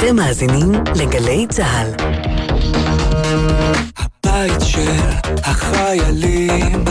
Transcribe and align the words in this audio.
אתם 0.00 0.16
מאזינים 0.16 0.72
לגלי 0.96 1.46
צה"ל. 1.48 1.88
הבית 3.98 4.60
של 4.60 4.92
החיילים, 5.44 6.84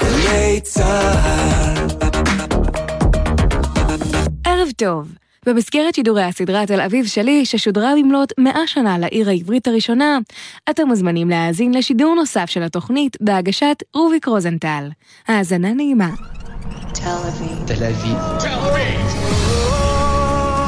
גלי 0.00 0.60
צה"ל. 0.60 1.86
ערב 4.44 4.68
טוב. 4.76 5.08
במסגרת 5.46 5.94
שידורי 5.94 6.22
הסדרה 6.22 6.66
תל 6.66 6.80
אביב 6.80 7.06
שלי, 7.06 7.44
ששודרה 7.46 7.92
במלאת 7.98 8.32
100 8.38 8.52
שנה 8.66 8.98
לעיר 8.98 9.28
העברית 9.28 9.68
הראשונה, 9.68 10.18
אתם 10.70 10.86
מוזמנים 10.86 11.30
להאזין 11.30 11.74
לשידור 11.74 12.14
נוסף 12.14 12.50
של 12.50 12.62
התוכנית 12.62 13.16
בהגשת 13.20 13.82
רוביק 13.94 14.26
רוזנטל. 14.26 14.88
האזנה 15.28 15.72
נעימה. 15.72 16.10
תל 17.66 17.84
אביב. 17.84 18.38
תל 18.40 18.48
אביב. 18.48 19.41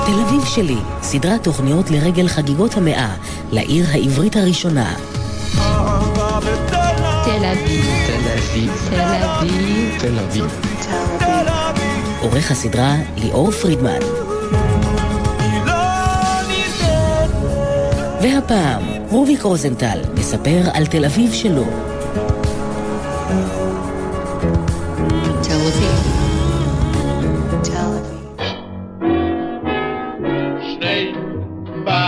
תל 0.07 0.21
אביב 0.21 0.45
שלי, 0.45 0.77
סדרת 1.03 1.45
תוכניות 1.45 1.91
לרגל 1.91 2.29
חגיגות 2.29 2.77
המאה 2.77 3.15
לעיר 3.53 3.87
העברית 3.93 4.37
הראשונה. 4.37 4.95
תל 7.25 7.45
אביב. 7.45 7.85
תל 8.07 8.29
אביב. 8.39 8.73
תל 8.91 9.25
אביב. 9.25 9.91
תל 9.99 10.19
אביב. 10.19 10.45
עורך 12.21 12.51
הסדרה 12.51 12.95
ליאור 13.17 13.51
פרידמן. 13.51 13.99
והפעם, 18.23 18.83
רוביק 19.11 19.43
רוזנטל 19.43 19.99
מספר 20.15 20.61
על 20.73 20.87
תל 20.87 21.05
אביב 21.05 21.33
שלו. 21.33 21.94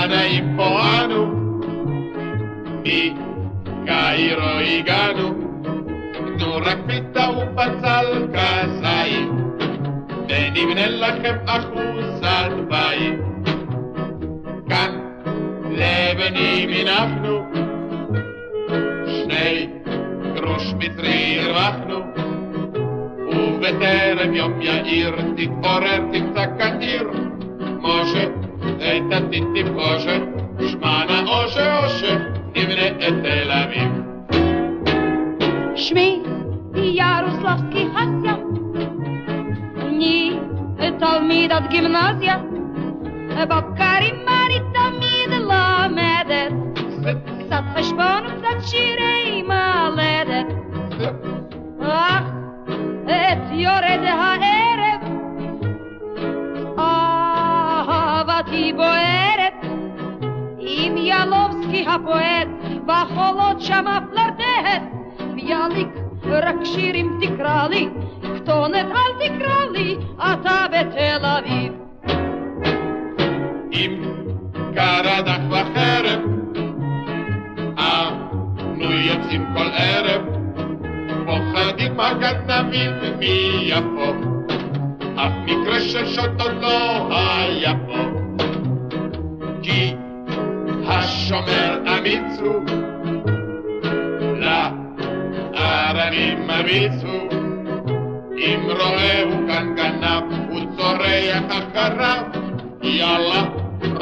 בנאים 0.09 0.57
פה 0.57 0.81
אנו, 1.05 1.27
מקהירו 2.81 4.43
הגענו, 4.43 5.35
תנו 6.39 6.57
רק 6.57 6.79
פיתה 6.87 7.27
ובצל 7.31 8.27
כזית, 8.35 9.29
ונבנה 10.29 10.87
לכם 10.87 11.37
אחוזת 11.47 12.53
בית. 12.69 13.21
כאן 14.69 14.91
לבנים 15.71 16.71
הנחנו, 16.71 17.47
שני 19.07 19.69
גרוש 20.35 20.75
מצרי 20.79 21.39
הרווחנו, 21.41 22.01
ובטרם 23.33 24.35
יום 24.35 24.61
יאיר 24.61 25.15
תתעורר 25.37 26.01
תמצא 26.13 26.45
כאן 26.59 26.81
עיר 26.81 27.11
משה, 27.81 28.46
eta 28.81 29.21
titi 29.31 29.65
bože, 29.75 30.17
šmana 30.71 31.19
ože 31.39 31.67
oše, 31.85 32.13
divne 32.55 32.89
etel 33.01 33.51
aviv. 33.51 33.91
Šmi 35.77 36.09
i 36.77 36.97
Jaroslavski 36.97 37.87
hasja, 37.95 38.37
ni 39.99 40.33
Talmidat 41.01 41.71
gimnazija, 41.71 42.41
babka 43.49 43.99
Rima. 44.01 44.36
בוערת, 58.87 59.65
עם 60.59 60.97
ילובסקי 60.97 61.87
הפועט, 61.89 62.49
בחולות 62.87 63.61
שמה 63.61 63.99
פלרטט, 64.11 64.83
ביאליק 65.35 65.89
רק 66.25 66.55
שירים 66.65 67.19
תקרא 67.21 67.69
לי, 67.69 67.89
כתונת 68.37 68.87
אל 68.87 69.29
תקרא 69.29 69.71
לי, 69.73 69.97
אתה 70.17 70.67
בתל 70.73 71.25
אביב. 71.25 71.73
אם 73.73 74.03
קרדך 74.75 75.41
וחרב, 75.51 76.21
אנו 77.79 78.93
יוצאים 78.93 79.47
כל 79.57 79.69
ערב, 79.77 80.23
פוחדים 81.27 82.01
הגנבים 82.01 82.91
מיפו, 83.19 84.13
אף 85.17 85.33
מקרה 85.45 85.81
של 85.81 86.07
שוד 86.07 86.41
עוד 86.41 86.63
לא 86.63 87.09
היה 87.17 87.73
פה. 87.87 88.16
כי 89.67 89.95
השומר 90.87 91.79
לערבים 95.55 96.47
מריץ 96.47 96.93
הוא, 97.03 97.31
אם 98.37 98.61
רואהו 98.67 99.47
כאן 99.49 99.75
גנב, 99.77 100.23
הוא 100.51 100.61
צורח 100.77 101.43
אחריו, 101.49 102.23
יאללה, 102.83 103.43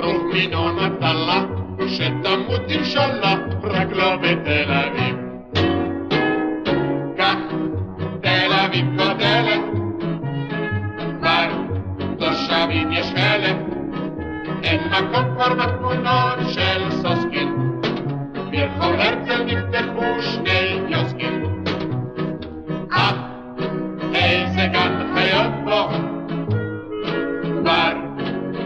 רוב 0.02 0.22
מינו 0.32 0.70
נטלה, 0.72 1.44
שתמות 1.88 2.60
אינשאללה, 2.69 3.34
רק 3.62 3.88
לא 3.92 4.16
בתל 4.16 4.72
אביב. 4.72 5.16
כך 7.19 7.36
תל 8.20 8.52
אביב 8.64 8.86
גודלת, 8.96 9.62
כבר 11.19 11.48
תושבים 12.19 12.92
יש 12.92 13.12
אלף, 13.16 13.63
אין 14.64 14.80
מקום 14.88 15.34
כבר 15.34 15.54
בתמונות 15.54 16.38
של 16.48 16.91
סוסקין, 16.91 17.80
ברחוב 18.50 18.94
הרצל 19.00 19.44
נפתחו 19.44 20.22
שני 20.22 20.80
קיוסקים. 20.88 21.64
אך 22.91 23.14
איזה 24.14 24.66
גן 24.72 25.12
חיות 25.14 25.52
פה, 25.64 25.88
כבר 27.60 27.92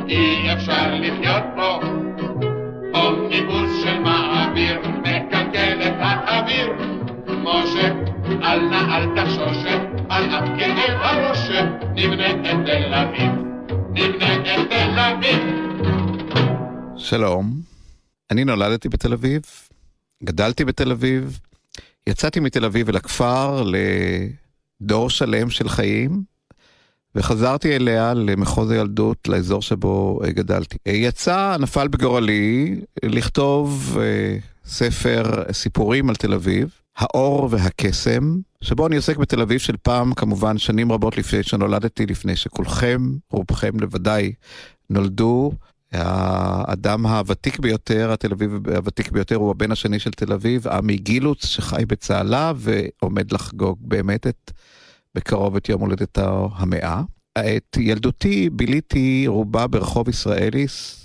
אי 0.08 0.52
אפשר 0.52 0.94
לחיות 0.94 1.44
פה. 1.56 1.80
אומניבוס 2.94 3.82
של 3.84 3.98
מעביר 4.00 4.80
מקלקל 4.98 5.78
את 5.86 5.94
האוויר. 5.98 6.72
משה, 7.28 7.88
אל 8.42 8.60
נא 8.60 8.96
אל 8.96 9.06
תחשוש, 9.16 9.64
על 10.08 10.24
אף 10.24 10.48
כאב 10.58 10.98
הראש, 11.00 11.50
נבנה 11.94 12.30
את 12.30 12.66
תל 12.66 12.94
אביב. 12.94 13.32
נבנה 13.90 14.34
את 14.34 14.70
תל 14.70 14.98
אביב. 14.98 15.57
שלום, 16.98 17.60
אני 18.30 18.44
נולדתי 18.44 18.88
בתל 18.88 19.12
אביב, 19.12 19.42
גדלתי 20.24 20.64
בתל 20.64 20.90
אביב, 20.90 21.40
יצאתי 22.06 22.40
מתל 22.40 22.64
אביב 22.64 22.88
אל 22.88 22.96
הכפר 22.96 23.62
לדור 24.80 25.10
שלם 25.10 25.50
של 25.50 25.68
חיים, 25.68 26.22
וחזרתי 27.14 27.76
אליה 27.76 28.14
למחוז 28.14 28.70
הילדות, 28.70 29.28
לאזור 29.28 29.62
שבו 29.62 30.20
אה, 30.24 30.32
גדלתי. 30.32 30.76
אה, 30.86 30.92
יצא, 30.92 31.56
נפל 31.60 31.88
בגורלי, 31.88 32.80
לכתוב 33.04 33.98
אה, 34.00 34.38
ספר 34.64 35.52
סיפורים 35.52 36.08
על 36.08 36.16
תל 36.16 36.34
אביב, 36.34 36.70
האור 36.96 37.48
והקסם, 37.50 38.36
שבו 38.60 38.86
אני 38.86 38.96
עוסק 38.96 39.16
בתל 39.16 39.40
אביב 39.40 39.58
של 39.58 39.76
פעם, 39.82 40.14
כמובן 40.14 40.58
שנים 40.58 40.92
רבות 40.92 41.18
לפני 41.18 41.42
שנולדתי, 41.42 42.06
לפני 42.06 42.36
שכולכם, 42.36 43.00
רובכם 43.30 43.80
לוודאי, 43.80 44.32
נולדו. 44.90 45.52
האדם 45.92 47.06
הוותיק 47.06 47.58
ביותר, 47.58 48.12
התל 48.12 48.32
אביב 48.32 48.68
הוותיק 48.68 49.10
ביותר, 49.10 49.36
הוא 49.36 49.50
הבן 49.50 49.72
השני 49.72 49.98
של 49.98 50.10
תל 50.10 50.32
אביב, 50.32 50.68
עמי 50.68 50.96
גילוץ, 50.96 51.46
שחי 51.46 51.82
בצהלה 51.86 52.52
ועומד 52.56 53.32
לחגוג 53.32 53.78
באמת 53.80 54.26
את, 54.26 54.52
בקרוב 55.14 55.56
את 55.56 55.68
יום 55.68 55.80
הולדתו 55.80 56.50
המאה. 56.54 57.02
את 57.38 57.76
ילדותי 57.80 58.50
ביליתי 58.50 59.24
רובה 59.26 59.66
ברחוב 59.66 60.08
ישראליס, 60.08 61.04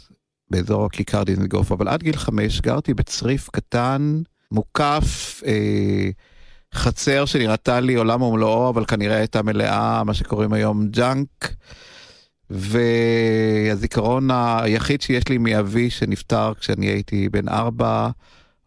באזור 0.49 0.85
הכיכר 0.85 1.23
דיזנגוף, 1.23 1.72
אבל 1.72 1.87
עד 1.87 2.03
גיל 2.03 2.16
חמש 2.16 2.61
גרתי 2.61 2.93
בצריף 2.93 3.49
קטן, 3.49 4.22
מוקף, 4.52 5.41
אה, 5.46 6.09
חצר 6.73 7.25
שנראתה 7.25 7.79
לי 7.79 7.96
עולם 7.96 8.22
ומלואו, 8.22 8.69
אבל 8.69 8.85
כנראה 8.85 9.17
הייתה 9.17 9.41
מלאה, 9.41 10.03
מה 10.03 10.13
שקוראים 10.13 10.53
היום 10.53 10.87
junk. 10.87 11.55
והזיכרון 12.53 14.29
היחיד 14.32 15.02
שיש 15.02 15.29
לי 15.29 15.38
מאבי 15.38 15.90
שנפטר 15.90 16.53
כשאני 16.53 16.85
הייתי 16.85 17.29
בן 17.29 17.50
ארבע, 17.50 18.09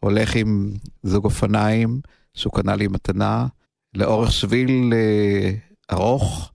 הולך 0.01 0.37
עם 0.37 0.73
זוג 1.03 1.25
אופניים 1.25 2.01
שהוא 2.35 2.53
קנה 2.53 2.77
לי 2.77 2.89
מתנה, 2.89 3.47
לאורך 3.95 4.33
שביל 4.33 4.93
אה, 4.95 5.51
ארוך 5.93 6.53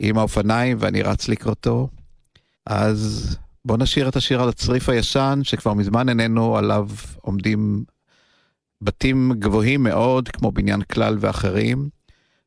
עם 0.00 0.18
האופניים 0.18 0.76
ואני 0.80 1.02
רץ 1.02 1.28
לקראתו. 1.28 1.88
אז 2.66 3.36
בוא 3.64 3.76
נשאיר 3.76 4.08
את 4.08 4.16
השיר 4.16 4.42
על 4.42 4.48
הצריף 4.48 4.88
הישן 4.88 5.40
שכבר 5.42 5.74
מזמן 5.74 6.08
איננו 6.08 6.56
עליו 6.56 6.88
עומדים 7.20 7.84
בתים 8.82 9.32
גבוהים 9.38 9.82
מאוד 9.82 10.28
כמו 10.28 10.52
בניין 10.52 10.82
כלל 10.82 11.16
ואחרים, 11.20 11.88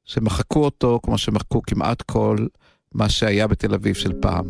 שמחקו 0.06 0.64
אותו 0.66 1.00
כמו 1.04 1.18
שמחקו 1.18 1.62
כמעט 1.62 2.02
כל 2.02 2.38
מה 2.94 3.10
שהיה 3.10 3.48
בתל 3.48 3.74
אביב 3.74 3.96
של 3.96 4.14
פעם. 4.22 4.46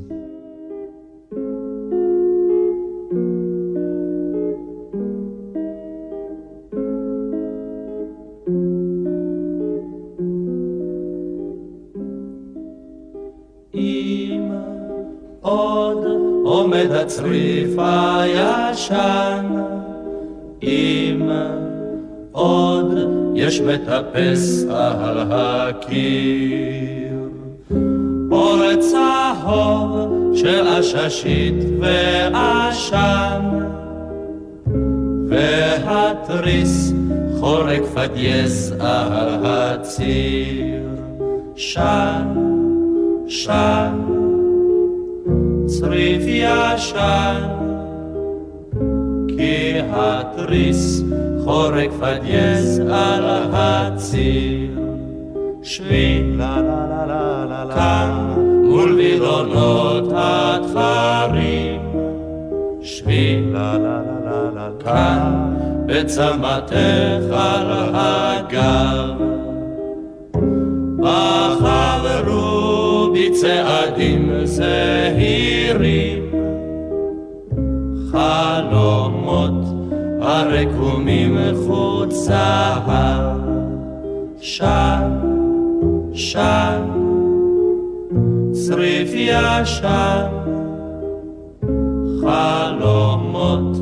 עוד 15.41 16.05
עומד 16.43 16.91
הצריף 16.91 17.69
הישן, 17.77 19.45
אם 20.63 21.29
עוד 22.31 22.97
יש 23.35 23.61
מטפס 23.61 24.65
על 24.69 25.17
הקיר. 25.31 26.73
אור 28.33 28.75
צהוב 28.79 30.09
של 30.35 30.67
עששית 30.67 31.55
ועשן, 31.79 33.41
והתריס 35.29 36.93
חורק 37.39 37.81
פדייס 37.93 38.71
הציר. 38.79 40.83
שן, 41.55 42.27
שן, 43.27 43.99
צריף 45.65 46.23
ישן, 46.25 47.43
כי 49.27 49.73
התריס 49.91 51.03
חורק 51.43 51.89
פדייס 51.99 52.79
על 52.79 53.23
הציר. 53.53 54.72
שבי 55.63 56.23
כאן 57.75 58.33
מול 58.63 58.95
וילונות 58.95 60.03
התכרים. 60.15 61.81
שבי 62.81 63.43
כאן 64.83 65.55
בצמתך 65.85 67.31
על 67.31 67.71
הגב. 67.93 69.09
בחברו 70.99 72.33
בצעדים 73.13 74.31
זהירים, 74.43 76.31
חלומות 78.11 79.65
הרקומים 80.21 81.37
חוצה, 81.67 82.73
שם, 84.41 85.32
שם, 86.13 86.89
צריף 88.51 89.09
ישן, 89.13 90.27
חלומות 92.21 93.77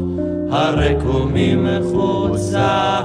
הרקומים 0.52 1.68
חוצה. 1.92 3.02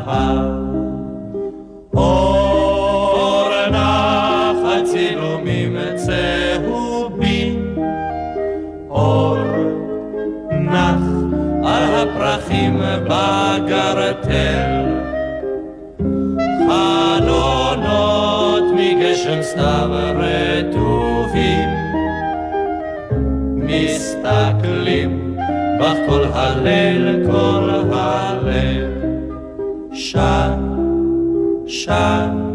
אור 1.94 3.48
נחל 3.70 4.82
צילומים 4.84 5.76
צהובים, 5.94 7.76
אור 8.90 9.36
נח 10.50 11.02
על 11.64 11.94
הפרחים 11.94 12.80
בגרטל, 13.04 14.95
מגשם 19.26 19.42
סתיו 19.42 19.90
רטובים, 20.16 21.68
מסתכלים 23.56 25.36
בך 25.80 25.96
כל 26.08 26.24
הליל, 26.32 27.26
כל 27.26 27.70
הלב, 27.92 28.90
שם 29.92 30.76
שם, 31.66 32.52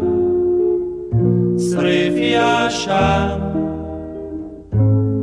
צריף 1.56 2.14
ישן, 2.16 3.38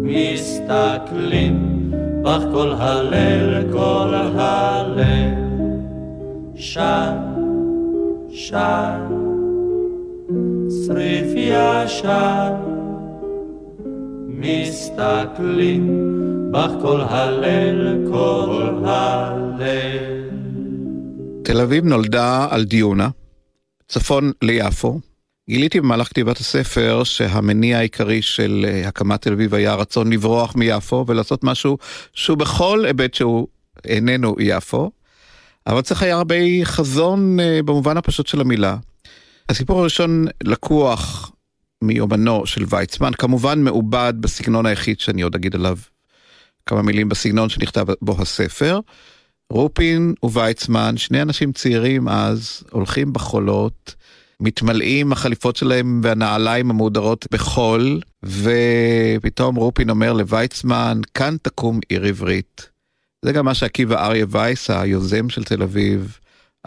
מסתכלים 0.04 1.92
בך 2.24 2.44
כל 2.52 2.74
הליל, 2.78 3.72
כל 3.72 4.14
שם, 4.14 4.78
שם, 6.56 7.16
צריף 8.30 9.19
ישן, 11.50 12.54
מסתכלים 14.28 15.88
בך 16.52 16.72
כל 16.82 17.02
הליל, 17.02 17.98
כל 18.12 18.84
הלב. 18.86 20.30
תל 21.44 21.62
אביב 21.62 21.86
נולדה 21.86 22.48
על 22.50 22.66
דיונה, 22.66 23.10
צפון 23.88 24.32
ליפו. 24.42 25.00
גיליתי 25.50 25.82
במהלך 25.82 26.08
כתיבת 26.08 26.38
הספר 26.38 27.04
שהמניע 27.04 27.78
העיקרי 27.78 28.22
של 28.22 28.66
אה, 28.68 28.88
הקמת 28.88 29.22
תל 29.22 29.34
אביב 29.34 29.54
היה 29.54 29.72
הרצון 29.72 30.14
לברוח 30.14 30.56
מיפו 30.56 31.06
ולעשות 31.08 31.44
משהו 31.44 31.78
שהוא 32.14 32.38
בכל 32.38 32.86
היבט 32.86 33.14
שהוא 33.14 33.48
איננו 33.86 34.36
יפו. 34.40 34.92
אבל 35.68 35.82
צריך 35.82 36.04
היה 36.04 36.18
הרבה 36.18 36.36
חזון 36.64 37.40
אה, 37.40 37.60
במובן 37.66 37.98
הפשוט 37.98 38.28
של 38.28 38.42
המילה. 38.42 38.78
הסיפור 39.50 39.80
הראשון 39.80 40.26
לקוח 40.44 41.32
מיומנו 41.84 42.46
של 42.46 42.64
ויצמן, 42.70 43.12
כמובן 43.14 43.64
מעובד 43.64 44.14
בסגנון 44.20 44.66
היחיד 44.66 45.00
שאני 45.00 45.22
עוד 45.22 45.36
אגיד 45.36 45.56
עליו 45.56 45.78
כמה 46.66 46.82
מילים 46.82 47.10
בסגנון 47.10 47.50
שנכתב 47.50 47.86
בו 48.02 48.16
הספר. 48.22 48.80
רופין 49.50 50.14
וויצמן, 50.24 50.98
שני 50.98 51.22
אנשים 51.22 51.52
צעירים 51.52 52.10
אז, 52.10 52.64
הולכים 52.72 53.14
בחולות, 53.14 53.96
מתמלאים 54.40 55.12
החליפות 55.12 55.56
שלהם 55.56 56.02
והנעליים 56.04 56.70
המהודרות 56.70 57.28
בחול, 57.32 58.00
ופתאום 58.24 59.56
רופין 59.56 59.90
אומר 59.90 60.14
לויצמן, 60.14 61.02
כאן 61.14 61.36
תקום 61.42 61.80
עיר 61.90 62.04
עברית. 62.04 62.70
זה 63.26 63.32
גם 63.32 63.46
מה 63.46 63.54
שעקיבא 63.54 64.06
אריה 64.06 64.26
וייס, 64.30 64.70
היוזם 64.70 65.30
של 65.30 65.44
תל 65.44 65.64
אביב, 65.64 66.18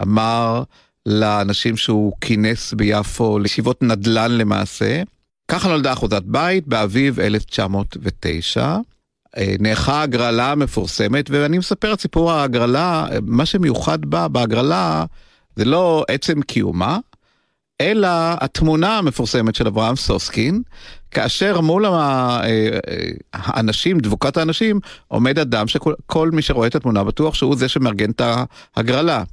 אמר 0.01 0.63
לאנשים 1.05 1.77
שהוא 1.77 2.13
כינס 2.21 2.73
ביפו, 2.73 3.39
לישיבות 3.39 3.81
נדל"ן 3.83 4.31
למעשה. 4.31 5.03
ככה 5.47 5.69
נולדה 5.69 5.93
אחוזת 5.93 6.21
בית 6.25 6.67
באביב 6.67 7.19
1909. 7.19 8.77
נערכה 9.59 10.01
הגרלה 10.01 10.51
המפורסמת, 10.51 11.29
ואני 11.29 11.57
מספר 11.57 11.93
את 11.93 12.01
סיפור 12.01 12.31
ההגרלה, 12.31 13.07
מה 13.21 13.45
שמיוחד 13.45 14.05
בה 14.05 14.27
בהגרלה 14.27 15.05
זה 15.55 15.65
לא 15.65 16.05
עצם 16.07 16.41
קיומה, 16.41 16.97
אלא 17.81 18.07
התמונה 18.11 18.97
המפורסמת 18.97 19.55
של 19.55 19.67
אברהם 19.67 19.95
סוסקין, 19.95 20.61
כאשר 21.11 21.61
מול 21.61 21.85
האנשים, 23.33 23.99
דבוקת 23.99 24.37
האנשים, 24.37 24.79
עומד 25.07 25.39
אדם 25.39 25.67
שכל 25.67 26.31
מי 26.31 26.41
שרואה 26.41 26.67
את 26.67 26.75
התמונה 26.75 27.03
בטוח 27.03 27.33
שהוא 27.33 27.55
זה 27.55 27.69
שמארגן 27.69 28.11
את 28.11 28.21
ההגרלה. 28.75 29.23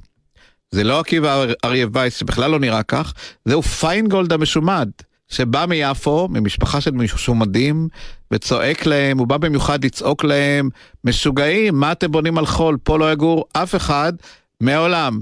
זה 0.71 0.83
לא 0.83 0.99
עקיבא 0.99 1.45
אריה 1.65 1.87
וייס 1.93 2.17
שבכלל 2.17 2.51
לא 2.51 2.59
נראה 2.59 2.83
כך, 2.83 3.13
זהו 3.45 3.61
פיינגולד 3.61 4.33
המשומד. 4.33 4.89
שבא 5.31 5.65
מיפו, 5.65 6.27
ממשפחה 6.31 6.81
של 6.81 6.91
משומדים, 6.91 7.87
וצועק 8.31 8.85
להם, 8.85 9.17
הוא 9.17 9.27
בא 9.27 9.37
במיוחד 9.37 9.85
לצעוק 9.85 10.23
להם, 10.23 10.69
משוגעים, 11.03 11.79
מה 11.79 11.91
אתם 11.91 12.11
בונים 12.11 12.37
על 12.37 12.45
חול? 12.45 12.77
פה 12.83 12.99
לא 12.99 13.11
יגור 13.11 13.45
אף 13.53 13.75
אחד 13.75 14.13
מעולם. 14.61 15.21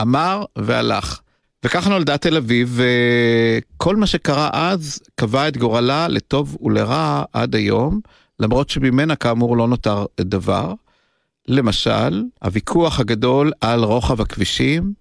אמר 0.00 0.44
והלך. 0.56 1.20
וכך 1.64 1.86
נולדה 1.86 2.16
תל 2.16 2.36
אביב, 2.36 2.80
וכל 2.80 3.96
מה 3.96 4.06
שקרה 4.06 4.50
אז 4.52 5.00
קבע 5.14 5.48
את 5.48 5.56
גורלה 5.56 6.08
לטוב 6.08 6.56
ולרע 6.62 7.22
עד 7.32 7.54
היום, 7.54 8.00
למרות 8.40 8.70
שממנה 8.70 9.16
כאמור 9.16 9.56
לא 9.56 9.68
נותר 9.68 10.04
דבר. 10.20 10.72
למשל, 11.48 12.22
הוויכוח 12.42 13.00
הגדול 13.00 13.52
על 13.60 13.84
רוחב 13.84 14.20
הכבישים, 14.20 14.92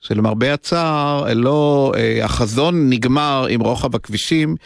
שלמרבה 0.00 0.54
הצער, 0.54 1.34
לא, 1.34 1.92
אה, 1.96 2.24
החזון 2.24 2.90
נגמר 2.90 3.46
עם 3.50 3.60
רוחב 3.60 3.94
הכבישים, 3.96 4.56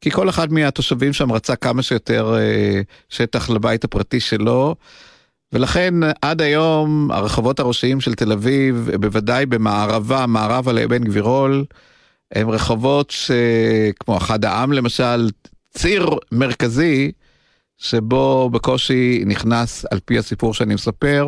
כי 0.00 0.10
כל 0.10 0.28
אחד 0.28 0.52
מהתושבים 0.52 1.12
שם 1.12 1.32
רצה 1.32 1.56
כמה 1.56 1.82
שיותר 1.82 2.34
אה, 2.38 2.80
שטח 3.08 3.50
לבית 3.50 3.84
הפרטי 3.84 4.20
שלו, 4.20 4.74
ולכן 5.52 5.94
עד 6.22 6.42
היום 6.42 7.10
הרחובות 7.10 7.60
הראשיים 7.60 8.00
של 8.00 8.14
תל 8.14 8.32
אביב, 8.32 8.90
בוודאי 9.00 9.46
במערבה, 9.46 10.26
מערבה 10.26 10.72
לאבן 10.72 11.04
גבירול, 11.04 11.64
הם 12.34 12.50
רחובות 12.50 13.10
שכמו 13.10 14.16
אחד 14.16 14.44
העם 14.44 14.72
למשל, 14.72 15.28
ציר 15.70 16.06
מרכזי, 16.32 17.12
שבו 17.82 18.50
בקושי 18.52 19.22
נכנס, 19.26 19.84
על 19.90 20.00
פי 20.04 20.18
הסיפור 20.18 20.54
שאני 20.54 20.74
מספר, 20.74 21.26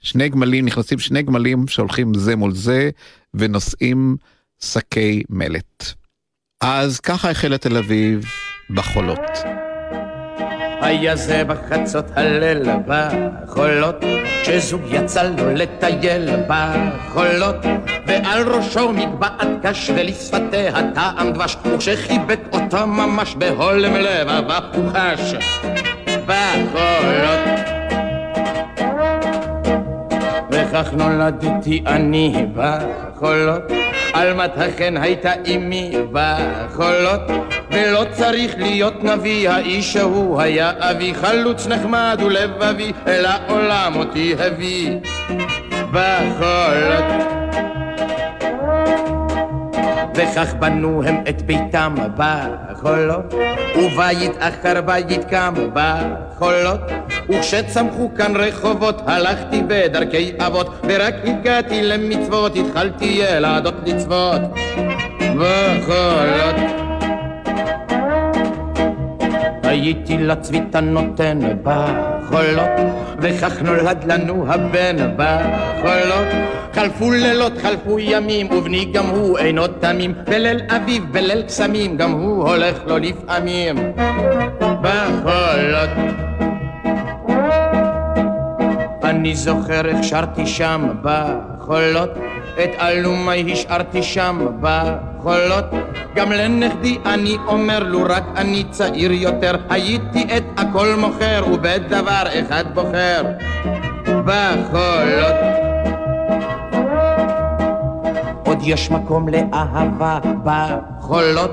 שני 0.00 0.28
גמלים, 0.28 0.66
נכנסים 0.66 0.98
שני 0.98 1.22
גמלים 1.22 1.68
שהולכים 1.68 2.14
זה 2.14 2.36
מול 2.36 2.54
זה 2.54 2.90
ונושאים 3.34 4.16
שקי 4.62 5.22
מלט. 5.30 5.84
אז 6.60 7.00
ככה 7.00 7.30
החלה 7.30 7.58
תל 7.58 7.76
אביב 7.76 8.24
בחולות. 8.70 9.65
היה 10.80 11.16
זה 11.16 11.44
בחצות 11.44 12.04
הליל 12.16 12.62
בחולות, 12.86 14.04
כשזוג 14.42 14.80
יצא 14.90 15.22
לו 15.22 15.54
לטייל 15.54 16.28
בחולות, 16.46 17.56
ועל 18.06 18.48
ראשו 18.48 18.92
מגבעת 18.92 19.46
קש 19.62 19.90
ולשפתיה 19.96 20.92
טעם 20.94 21.32
דבש, 21.32 21.56
וכשחיבק 21.64 22.40
אותה 22.52 22.86
ממש 22.86 23.34
בהולם 23.34 23.94
לבבה 23.94 24.58
הוא 24.74 24.90
חש. 24.90 25.34
בחולות. 26.26 27.75
וכך 30.56 30.92
נולדתי 30.92 31.82
אני 31.86 32.46
בחולות, 32.54 33.62
עלמת 34.12 34.50
החן 34.56 34.96
הייתה 34.96 35.32
אמי 35.54 35.92
בחולות, 36.12 37.20
ולא 37.70 38.04
צריך 38.10 38.54
להיות 38.58 39.04
נביא, 39.04 39.50
האיש 39.50 39.96
ההוא 39.96 40.40
היה 40.40 40.72
אבי, 40.78 41.14
חלוץ 41.14 41.66
נחמד 41.66 42.20
ולבבי, 42.26 42.92
אל 43.06 43.24
העולם 43.26 43.92
אותי 43.96 44.34
הביא. 44.38 44.98
בחולות. 45.92 47.04
וכך 50.14 50.54
בנו 50.54 51.02
הם 51.02 51.24
את 51.28 51.42
ביתם 51.42 51.94
בחולות, 52.16 53.34
ובית 53.76 54.32
אחר 54.38 54.80
בית 54.80 55.24
קם 55.24 55.54
בחולות, 55.72 56.80
וכשצמחו 57.28 58.10
כאן 58.16 58.36
רחובות 58.36 59.02
הלכתי 59.06 59.62
בדרכי 59.66 60.32
אבות, 60.38 60.66
ורק 60.82 61.14
הגעתי 61.24 61.82
למצוות 61.82 62.56
התחלתי 62.56 63.04
ילדות 63.04 63.74
לצוות 63.86 64.40
בחולות. 65.38 66.56
הייתי 69.62 70.18
לצביתה 70.18 70.80
נותן 70.80 71.38
בחולות, 71.62 72.70
וכך 73.18 73.62
נולד 73.62 74.04
לנו 74.04 74.52
הבן 74.52 74.96
בחולות. 75.16 76.28
חלפו 76.74 77.10
לילות, 77.10 77.52
חלפו 77.62 77.98
ימים, 77.98 78.50
ובני 78.50 78.84
גם 78.84 79.06
הוא 79.06 79.38
אינו 79.38 79.66
תמים, 79.66 80.14
בליל 80.24 80.60
אביב, 80.68 81.04
בליל 81.12 81.42
קסמים, 81.42 81.96
גם 81.96 82.12
הוא 82.12 82.48
הולך 82.48 82.78
לו 82.86 82.98
לפעמים 82.98 83.92
בחולות. 84.58 86.25
אני 89.10 89.34
זוכר 89.34 89.86
איך 89.88 89.96
שרתי 90.02 90.46
שם 90.46 90.88
בחולות, 91.02 92.10
את 92.64 92.70
אלומי 92.80 93.52
השארתי 93.52 94.02
שם 94.02 94.46
בחולות. 94.60 95.64
גם 96.14 96.32
לנכדי 96.32 96.98
אני 97.04 97.36
אומר 97.46 97.82
לו 97.82 98.02
רק 98.08 98.24
אני 98.36 98.64
צעיר 98.70 99.12
יותר, 99.12 99.56
הייתי 99.70 100.26
את 100.36 100.44
הכל 100.56 100.88
מוכר 100.98 101.44
ובדבר 101.52 102.22
אחד 102.40 102.64
בוחר 102.74 103.22
בחולות. 104.04 105.65
יש 108.66 108.90
מקום 108.90 109.28
לאהבה 109.28 110.18
בחולות, 110.44 111.50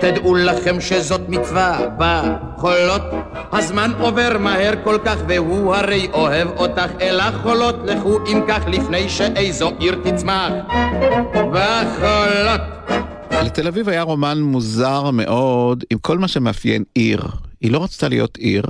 תדעו 0.00 0.34
לכם 0.34 0.80
שזאת 0.80 1.20
מצווה 1.28 1.80
בחולות. 1.98 3.02
הזמן 3.52 3.90
עובר 4.00 4.38
מהר 4.38 4.72
כל 4.84 4.98
כך 5.04 5.16
והוא 5.28 5.74
הרי 5.74 6.08
אוהב 6.12 6.48
אותך 6.56 6.90
אל 7.00 7.20
החולות, 7.20 7.76
לכו 7.84 8.18
אם 8.32 8.40
כך 8.48 8.64
לפני 8.66 9.08
שאיזו 9.08 9.70
עיר 9.78 10.00
תצמח 10.04 10.52
בחולות. 11.32 12.60
לתל 13.30 13.66
אביב 13.66 13.88
היה 13.88 14.02
רומן 14.02 14.40
מוזר 14.40 15.10
מאוד 15.10 15.84
עם 15.90 15.98
כל 15.98 16.18
מה 16.18 16.28
שמאפיין 16.28 16.84
עיר. 16.94 17.22
היא 17.60 17.70
לא 17.70 17.84
רצתה 17.84 18.08
להיות 18.08 18.36
עיר, 18.36 18.62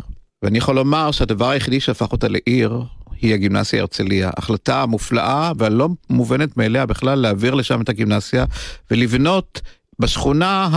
ואני 0.42 0.58
יכול 0.58 0.74
לומר 0.74 1.10
שהדבר 1.10 1.48
היחידי 1.48 1.80
שהפך 1.80 2.12
אותה 2.12 2.28
לעיר 2.28 2.82
היא 3.20 3.34
הגימנסיה 3.34 3.80
הרצליה. 3.80 4.30
החלטה 4.36 4.86
מופלאה 4.86 5.52
והלא 5.58 5.88
מובנת 6.10 6.56
מאליה 6.56 6.86
בכלל 6.86 7.18
להעביר 7.18 7.54
לשם 7.54 7.80
את 7.80 7.88
הגימנסיה 7.88 8.44
ולבנות 8.90 9.60
בשכונה 9.98 10.68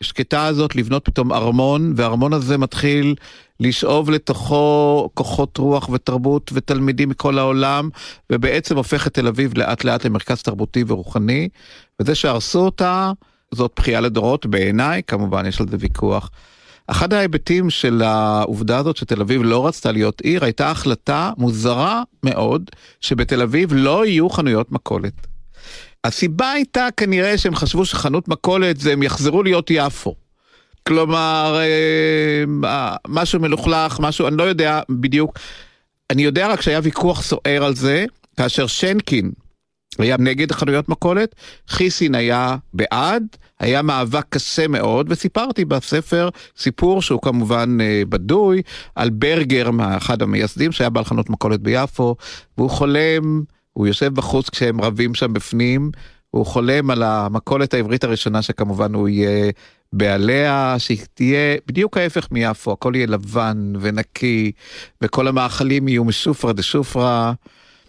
השקטה 0.00 0.46
הזאת, 0.46 0.76
לבנות 0.76 1.04
פתאום 1.04 1.32
ארמון, 1.32 1.92
והארמון 1.96 2.32
הזה 2.32 2.58
מתחיל 2.58 3.14
לשאוב 3.60 4.10
לתוכו 4.10 5.08
כוחות 5.14 5.58
רוח 5.58 5.88
ותרבות 5.88 6.50
ותלמידים 6.54 7.08
מכל 7.08 7.38
העולם, 7.38 7.88
ובעצם 8.30 8.76
הופך 8.76 9.06
את 9.06 9.14
תל 9.14 9.26
אביב 9.26 9.58
לאט 9.58 9.84
לאט 9.84 10.04
למרכז 10.04 10.42
תרבותי 10.42 10.84
ורוחני, 10.86 11.48
וזה 12.00 12.14
שהרסו 12.14 12.60
אותה, 12.60 13.12
זאת 13.54 13.72
בכייה 13.76 14.00
לדורות 14.00 14.46
בעיניי, 14.46 15.02
כמובן 15.06 15.46
יש 15.46 15.60
על 15.60 15.68
זה 15.68 15.76
ויכוח. 15.80 16.30
אחד 16.90 17.12
ההיבטים 17.12 17.70
של 17.70 18.02
העובדה 18.02 18.78
הזאת 18.78 18.96
שתל 18.96 19.20
אביב 19.20 19.42
לא 19.42 19.66
רצתה 19.66 19.92
להיות 19.92 20.20
עיר, 20.20 20.44
הייתה 20.44 20.70
החלטה 20.70 21.30
מוזרה 21.38 22.02
מאוד, 22.22 22.70
שבתל 23.00 23.42
אביב 23.42 23.72
לא 23.72 24.06
יהיו 24.06 24.30
חנויות 24.30 24.72
מכולת. 24.72 25.26
הסיבה 26.04 26.50
הייתה 26.50 26.88
כנראה 26.96 27.38
שהם 27.38 27.54
חשבו 27.54 27.84
שחנות 27.84 28.28
מכולת 28.28 28.80
זה 28.80 28.92
הם 28.92 29.02
יחזרו 29.02 29.42
להיות 29.42 29.70
יפו. 29.70 30.14
כלומר, 30.86 31.60
אה, 32.64 32.96
משהו 33.08 33.40
מלוכלך, 33.40 34.00
משהו, 34.00 34.28
אני 34.28 34.36
לא 34.36 34.42
יודע 34.42 34.80
בדיוק. 34.90 35.38
אני 36.10 36.22
יודע 36.22 36.48
רק 36.48 36.60
שהיה 36.60 36.80
ויכוח 36.82 37.22
סוער 37.22 37.64
על 37.64 37.74
זה, 37.74 38.04
כאשר 38.36 38.66
שנקין 38.66 39.30
היה 40.00 40.16
נגד 40.18 40.52
חנויות 40.52 40.88
מכולת, 40.88 41.34
חיסין 41.68 42.14
היה 42.14 42.56
בעד, 42.74 43.22
היה 43.60 43.82
מאבק 43.82 44.24
קשה 44.28 44.68
מאוד, 44.68 45.06
וסיפרתי 45.10 45.64
בספר 45.64 46.28
סיפור 46.56 47.02
שהוא 47.02 47.22
כמובן 47.22 47.78
אה, 47.80 48.02
בדוי, 48.08 48.62
על 48.94 49.10
ברגר, 49.10 49.70
אחד 49.96 50.22
המייסדים 50.22 50.72
שהיה 50.72 50.90
בעל 50.90 51.04
חנות 51.04 51.30
מכולת 51.30 51.60
ביפו, 51.60 52.16
והוא 52.58 52.70
חולם, 52.70 53.42
הוא 53.72 53.86
יושב 53.86 54.14
בחוץ 54.14 54.50
כשהם 54.50 54.80
רבים 54.80 55.14
שם 55.14 55.32
בפנים, 55.32 55.90
הוא 56.30 56.46
חולם 56.46 56.90
על 56.90 57.02
המכולת 57.02 57.74
העברית 57.74 58.04
הראשונה 58.04 58.42
שכמובן 58.42 58.94
הוא 58.94 59.08
יהיה 59.08 59.50
בעליה, 59.92 60.74
שהיא 60.78 60.98
תהיה 61.14 61.56
בדיוק 61.66 61.96
ההפך 61.96 62.28
מיפו, 62.30 62.72
הכל 62.72 62.92
יהיה 62.94 63.06
לבן 63.06 63.72
ונקי, 63.80 64.52
וכל 65.02 65.28
המאכלים 65.28 65.88
יהיו 65.88 66.04
משופרא 66.04 66.52
דשופרא. 66.52 67.32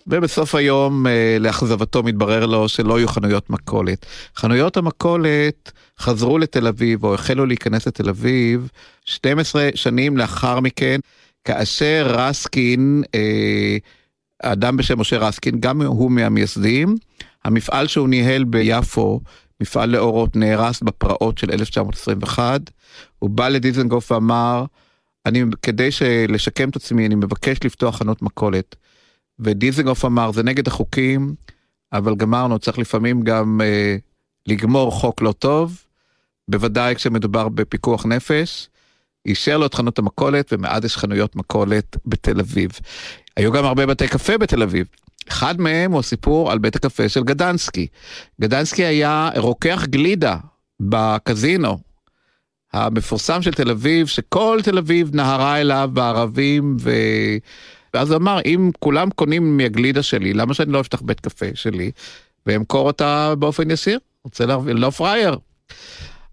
ובסוף 0.08 0.56
היום 0.56 1.08
אה, 1.08 1.38
לאכזבתו 1.40 2.04
מתברר 2.04 2.46
לו 2.46 2.70
שלא 2.70 3.00
יהיו 3.00 3.08
חנויות 3.08 3.50
מכולת. 3.50 4.06
חנויות 4.36 4.78
המכולת 4.78 5.72
חזרו 6.00 6.38
לתל 6.38 6.68
אביב 6.68 7.04
או 7.04 7.14
החלו 7.14 7.46
להיכנס 7.46 7.88
לתל 7.88 8.10
אביב 8.10 8.70
12 9.06 9.70
שנים 9.76 10.18
לאחר 10.18 10.60
מכן, 10.60 11.00
כאשר 11.46 12.06
רסקין, 12.10 13.04
אה, 13.16 13.78
אדם 14.44 14.78
בשם 14.78 15.00
משה 15.00 15.18
רסקין, 15.18 15.60
גם 15.60 15.82
הוא 15.82 16.12
מהמייסדים, 16.12 16.96
המפעל 17.46 17.88
שהוא 17.88 18.10
ניהל 18.10 18.44
ביפו, 18.44 19.20
מפעל 19.62 19.90
לאורות, 19.90 20.36
נהרס 20.36 20.82
בפרעות 20.82 21.38
של 21.38 21.52
1921, 21.52 22.62
הוא 23.20 23.30
בא 23.30 23.48
לדיזנגוף 23.48 24.12
ואמר, 24.12 24.66
אני, 25.26 25.44
כדי 25.62 25.90
לשקם 26.30 26.70
את 26.70 26.76
עצמי, 26.76 27.06
אני 27.06 27.16
מבקש 27.16 27.58
לפתוח 27.64 27.98
חנות 27.98 28.22
מכולת. 28.22 28.76
ודיזנגוף 29.42 30.06
אמר, 30.06 30.32
זה 30.32 30.44
נגד 30.44 30.68
החוקים, 30.68 31.36
אבל 31.94 32.16
גמרנו, 32.16 32.60
צריך 32.60 32.80
לפעמים 32.80 33.22
גם 33.22 33.62
אה, 33.64 33.96
לגמור 34.48 34.92
חוק 34.92 35.22
לא 35.22 35.32
טוב, 35.32 35.84
בוודאי 36.48 36.96
כשמדובר 36.96 37.50
בפיקוח 37.50 38.06
נפש. 38.06 38.68
אישר 39.26 39.58
לו 39.58 39.66
את 39.66 39.74
חנות 39.74 40.00
המכולת, 40.00 40.54
ומאז 40.54 40.86
יש 40.86 40.98
חנויות 40.98 41.36
מכולת 41.36 41.98
בתל 42.06 42.40
אביב. 42.40 42.72
היו 43.38 43.52
גם 43.52 43.66
הרבה 43.66 43.86
בתי 43.86 44.08
קפה 44.08 44.38
בתל 44.38 44.64
אביב. 44.64 44.88
אחד 45.28 45.62
מהם 45.62 45.92
הוא 45.92 46.00
הסיפור 46.00 46.52
על 46.52 46.58
בית 46.58 46.76
הקפה 46.76 47.10
של 47.10 47.24
גדנסקי. 47.24 47.88
גדנסקי 48.42 48.86
היה 48.86 49.30
רוקח 49.38 49.86
גלידה 49.86 50.38
בקזינו 50.80 51.78
המפורסם 52.74 53.42
של 53.42 53.52
תל 53.52 53.72
אביב, 53.72 54.08
שכל 54.08 54.60
תל 54.64 54.78
אביב 54.78 55.16
נהרה 55.16 55.62
אליו 55.62 55.90
בערבים. 55.94 56.78
ואז 57.94 58.14
אמר, 58.14 58.40
אם 58.46 58.72
כולם 58.80 59.10
קונים 59.10 59.58
מהגלידה 59.58 60.04
שלי, 60.04 60.34
למה 60.34 60.54
שאני 60.54 60.72
לא 60.72 60.80
אפתח 60.80 61.02
בית 61.02 61.20
קפה 61.20 61.46
שלי 61.54 61.92
ואמכור 62.46 62.88
אותה 62.88 63.36
באופן 63.36 63.72
ישיר? 63.72 64.00
רוצה 64.24 64.46
להרוויח, 64.46 64.76
לא 64.80 64.90
פראייר. 64.90 65.38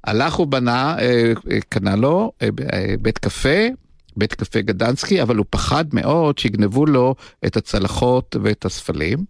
הלך 0.05 0.41
ובנה, 0.41 0.97
אה, 0.99 1.33
אה, 1.51 1.59
קנה 1.69 1.97
לו 1.97 2.33
אה, 2.43 2.49
בית 3.01 3.19
קפה, 3.19 3.59
בית 4.17 4.35
קפה 4.35 4.61
גדנסקי, 4.61 5.23
אבל 5.23 5.37
הוא 5.37 5.47
פחד 5.51 5.85
מאוד 5.93 6.39
שיגנבו 6.39 6.87
לו 6.87 7.15
את 7.47 7.57
הצלחות 7.57 8.37
ואת 8.43 8.65
הספלים, 8.65 9.25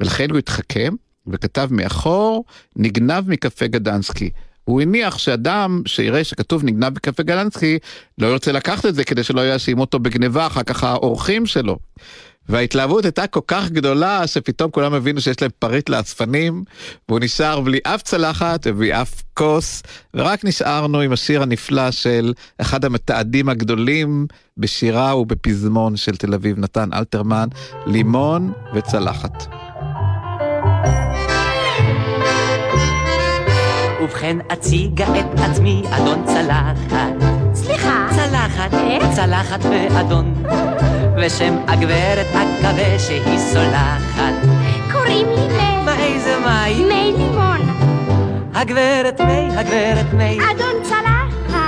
ולכן 0.00 0.30
הוא 0.30 0.38
התחכם 0.38 0.94
וכתב 1.26 1.68
מאחור, 1.70 2.44
נגנב 2.76 3.30
מקפה 3.30 3.66
גדנסקי. 3.66 4.30
הוא 4.68 4.80
הניח 4.80 5.18
שאדם 5.18 5.82
שיראה 5.86 6.24
שכתוב 6.24 6.64
נגנב 6.64 6.94
בקפה 6.94 7.22
גלנסקי, 7.22 7.78
לא 8.18 8.26
ירצה 8.26 8.52
לקחת 8.52 8.86
את 8.86 8.94
זה 8.94 9.04
כדי 9.04 9.22
שלא 9.22 9.52
יאשימו 9.52 9.80
אותו 9.80 9.98
בגניבה 9.98 10.46
אחר 10.46 10.62
כך 10.62 10.84
האורחים 10.84 11.46
שלו. 11.46 11.78
וההתלהבות 12.48 13.04
הייתה 13.04 13.26
כל 13.26 13.40
כך 13.46 13.70
גדולה 13.70 14.26
שפתאום 14.26 14.70
כולם 14.70 14.94
הבינו 14.94 15.20
שיש 15.20 15.42
להם 15.42 15.50
פריט 15.58 15.88
לאספנים 15.88 16.64
והוא 17.08 17.20
נשאר 17.20 17.60
בלי 17.60 17.78
אף 17.82 18.02
צלחת 18.02 18.60
ובלי 18.66 19.02
אף 19.02 19.22
כוס 19.34 19.82
ורק 20.14 20.44
נשארנו 20.44 21.00
עם 21.00 21.12
השיר 21.12 21.42
הנפלא 21.42 21.90
של 21.90 22.32
אחד 22.60 22.84
המתעדים 22.84 23.48
הגדולים 23.48 24.26
בשירה 24.56 25.16
ובפזמון 25.16 25.96
של 25.96 26.16
תל 26.16 26.34
אביב 26.34 26.58
נתן 26.58 26.88
אלתרמן, 26.92 27.48
לימון 27.86 28.52
וצלחת. 28.74 29.67
ובכן 34.02 34.36
אציגה 34.52 35.04
את 35.04 35.40
עצמי, 35.40 35.82
אדון 35.90 36.24
צלחת. 36.26 37.12
סליחה. 37.54 38.08
צלחת. 38.10 38.70
צלחת, 38.70 39.14
צלחת 39.14 39.64
באדון, 39.64 40.34
ושם 41.16 41.56
הגברת 41.68 42.26
אקווה 42.26 42.98
שהיא 42.98 43.38
סולחת. 43.38 44.34
קוראים 44.92 45.26
לי 45.28 45.48
מי. 45.48 45.84
מה 45.84 45.98
איזה 45.98 46.36
מי? 46.38 46.84
מי 46.84 47.12
לימון. 47.18 47.60
הגברת 48.54 49.20
מי, 49.20 49.48
הגברת 49.56 50.14
מי. 50.14 50.38
אדון 50.50 50.82
צלחת. 50.82 51.58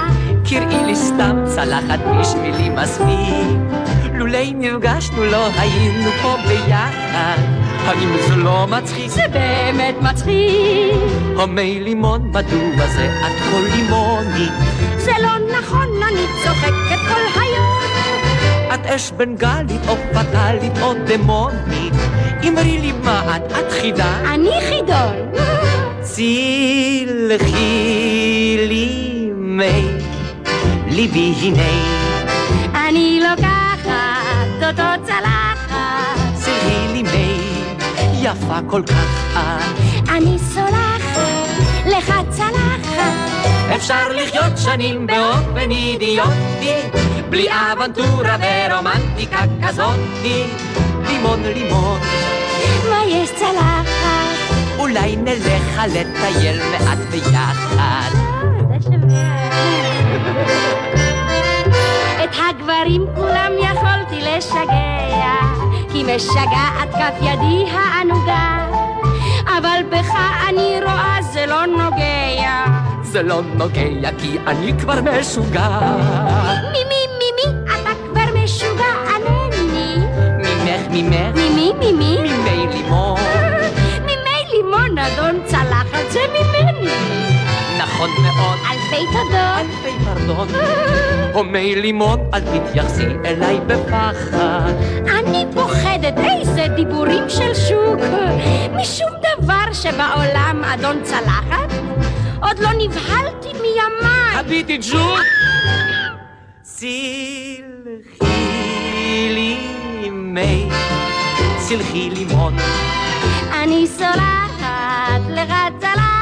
קראי 0.51 0.85
לי 0.87 0.97
סתם 0.97 1.45
צלחת 1.47 1.99
בשבילי 2.21 2.69
מספיק. 2.69 3.80
לולי 4.21 4.53
נפגשנו 4.57 5.25
לא 5.25 5.47
היינו 5.59 6.11
פה 6.23 6.37
ביחד. 6.49 7.39
האם 7.87 8.09
זה 8.29 8.37
לא 8.37 8.67
מצחיק? 8.67 9.11
זה 9.11 9.23
באמת 9.33 9.95
מצחיק. 10.01 10.95
המי 11.39 11.81
לימון, 11.81 12.29
מדוע 12.29 12.87
זה 12.87 13.11
את 13.21 13.33
כל 13.51 13.63
לימונית? 13.77 14.53
זה 14.97 15.13
לא 15.23 15.59
נכון, 15.59 15.89
אני 16.09 16.27
צוחקת 16.45 17.01
כל 17.09 17.41
היום. 17.41 17.81
את 18.75 18.87
אש 18.87 19.11
בנגלית 19.11 19.81
או 19.89 19.97
פטאלית 20.13 20.79
או 20.83 20.95
דמונית. 20.95 21.95
אמרי 22.49 22.79
לי 22.79 22.93
מה 23.05 23.37
את, 23.37 23.53
את 23.53 23.73
חידה? 23.73 24.35
אני 24.35 24.51
חידון. 24.69 25.17
צילחי 26.01 27.57
לי 28.69 29.31
מי, 29.35 29.83
ליבי 30.91 31.35
הנה. 31.43 32.01
אני 32.89 33.10
אותו 34.71 35.05
צלחת. 35.05 35.75
צילחי 36.35 36.89
לי 36.93 37.03
מי, 37.03 37.41
יפה 38.23 38.59
כל 38.67 38.83
כך 38.87 39.37
את. 39.37 40.09
אני 40.09 40.39
סולחת 40.39 41.21
לך 41.87 42.13
צלחת. 42.29 43.01
אפשר 43.77 44.09
לחיות 44.09 44.59
שנים 44.59 45.07
באופן 45.07 45.71
אידיוטי, 45.71 46.75
בלי 47.31 47.49
אבנטורה 47.51 48.37
ורומנטיקה 48.41 49.39
כזאתי. 49.63 50.45
לימון 51.09 51.43
לימון, 51.43 52.01
מה 52.91 53.05
יש 53.07 53.31
צלחת? 53.31 53.87
אולי 54.79 55.17
נלך 55.17 55.81
לטייל 55.87 56.61
מעט 56.71 56.99
ביחד. 57.11 58.11
את 60.95 61.00
הגברים 62.81 63.07
כולם 63.15 63.53
יכולתי 63.59 64.21
לשגע, 64.21 65.39
כי 65.93 66.03
משגעת 66.03 66.91
כף 66.93 67.15
ידי 67.23 67.71
הענוגה, 67.71 68.67
אבל 69.59 69.81
בך 69.91 70.15
אני 70.49 70.81
רואה 70.83 71.19
זה 71.33 71.47
לא 71.47 71.67
נוגע. 71.67 72.65
זה 73.03 73.23
לא 73.23 73.41
נוגע 73.55 74.11
כי 74.19 74.39
אני 74.47 74.73
כבר 74.81 74.95
משוגע. 75.01 75.69
ממי 76.63 77.05
ממי 77.17 77.59
אתה 77.65 77.91
כבר 78.05 78.43
משוגע 78.45 78.93
ענני. 79.15 79.97
ממך 80.39 80.87
ממך 80.91 81.37
ממי 81.37 81.73
ממי? 81.81 82.19
ממי 82.19 82.67
לימון. 82.73 83.21
ממי 84.03 84.45
לימון 84.53 84.99
אדון 84.99 85.41
צלחת 85.47 86.11
זה 86.11 86.21
ממני. 86.33 87.30
נכון 87.83 88.11
מאוד. 88.23 88.59
אלפי 88.71 89.07
תודות. 89.07 89.59
אלפי 89.59 90.05
פרדון. 90.05 90.49
הומי 91.33 91.75
לימון, 91.77 92.21
אל 92.35 92.41
תתייחסי 92.41 93.07
אליי 93.25 93.61
בפחד. 93.67 94.73
אני 95.19 95.45
פוחדת, 95.55 96.15
איזה 96.19 96.67
דיבורים 96.77 97.25
של 97.29 97.55
שוק. 97.55 98.01
משום 98.77 99.11
דבר 99.39 99.73
שבעולם, 99.73 100.65
אדון 100.65 101.01
צלחת, 101.03 101.73
עוד 102.43 102.59
לא 102.59 102.69
נבהלתי 102.79 103.49
מימיי. 103.53 104.37
הביטי 104.39 104.79
ג'וק! 104.93 105.21
סלחי 106.65 106.93
לי 109.31 109.57
מי, 110.11 110.69
סלחי 111.59 112.11
לימון. 112.11 112.57
אני 113.63 113.87
סולחת 113.87 115.21
לך 115.29 115.53
צלחת. 115.81 116.20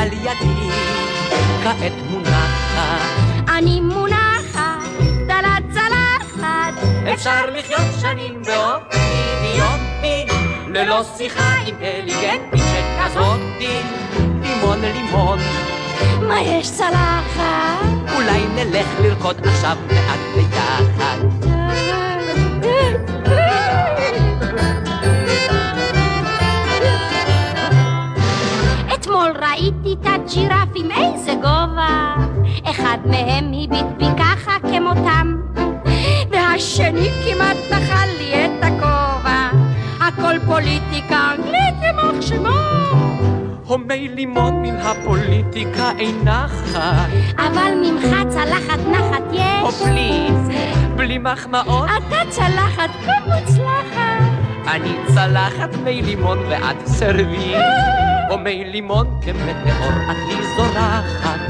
על 0.00 0.12
ידי, 0.12 0.70
כעת 1.62 1.92
מונחת. 2.10 3.00
אני 3.58 3.80
מונחת 3.80 4.88
על 5.28 5.44
הצלחת. 5.44 6.88
אפשר 7.14 7.50
לחיות 7.54 8.00
שנים 8.00 8.42
באופן 8.42 8.98
אידיוטי, 8.98 10.32
ללא 10.68 11.02
שיחה 11.16 11.56
אינטליגנטית 11.66 12.60
שכזאתי. 12.60 13.80
לימון 14.42 14.80
לימון, 14.80 15.38
מה 16.28 16.40
יש 16.40 16.70
צלחת? 16.70 18.12
אולי 18.14 18.46
נלך 18.54 18.86
לרקוד 19.00 19.46
עכשיו 19.46 19.76
מעט 19.86 20.20
ביחד. 20.34 21.39
הג'ירפים, 30.70 30.90
איזה 30.90 31.34
גובה. 31.34 32.14
אחד 32.64 32.98
מהם 33.04 33.44
הביט 33.44 33.86
בי 33.96 34.04
ככה 34.18 34.56
כמותם, 34.60 35.36
והשני 36.30 37.10
כמעט 37.24 37.56
נחל 37.70 38.08
לי 38.18 38.44
את 38.44 38.64
הכובע. 38.64 39.50
הכל 40.00 40.34
פוליטיקה 40.46 41.30
אנגלית 41.34 41.82
יימח 41.82 42.20
שמו. 42.20 42.48
הומי 43.66 44.08
לימון 44.08 44.62
מן 44.62 44.76
הפוליטיקה 44.76 45.90
אינה 45.98 46.46
חי. 46.48 47.20
אבל 47.36 47.72
ממך 47.82 48.28
צלחת 48.28 48.78
נחת 48.90 49.22
או 49.62 49.68
יש. 49.68 49.82
פליז, 49.82 50.48
בלי 50.96 51.18
מחמאות, 51.18 51.88
אתה 51.98 52.16
צלחת 52.28 52.90
כה 53.06 53.12
מוצלחת. 53.26 54.00
אני 54.66 54.96
צלחת 55.06 55.76
מי 55.84 56.02
לימון 56.02 56.38
ואת 56.48 56.86
סרבי. 56.86 57.54
או 58.30 58.38
מי 58.38 58.64
לימון 58.64 59.20
כמטאור 59.22 59.92
את 60.10 60.16
לי 60.28 60.34
זורחת. 60.56 61.40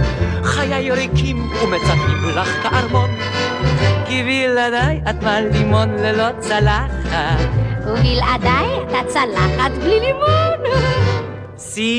חיי 0.43 0.91
ריקים 0.91 1.51
ומצפים 1.63 2.25
לך 2.37 2.49
כארמון. 2.63 3.11
כי 4.07 4.23
בלעדיי 4.23 5.01
את 5.11 5.23
מה 5.23 5.41
לימון 5.41 5.89
ללא 5.91 6.29
צלחת. 6.39 7.49
ובלעדיי 7.87 8.67
אתה 8.89 8.99
צלחת 9.09 9.71
בלי 9.81 10.01
לימון. 10.01 10.61
סלחי 11.57 11.91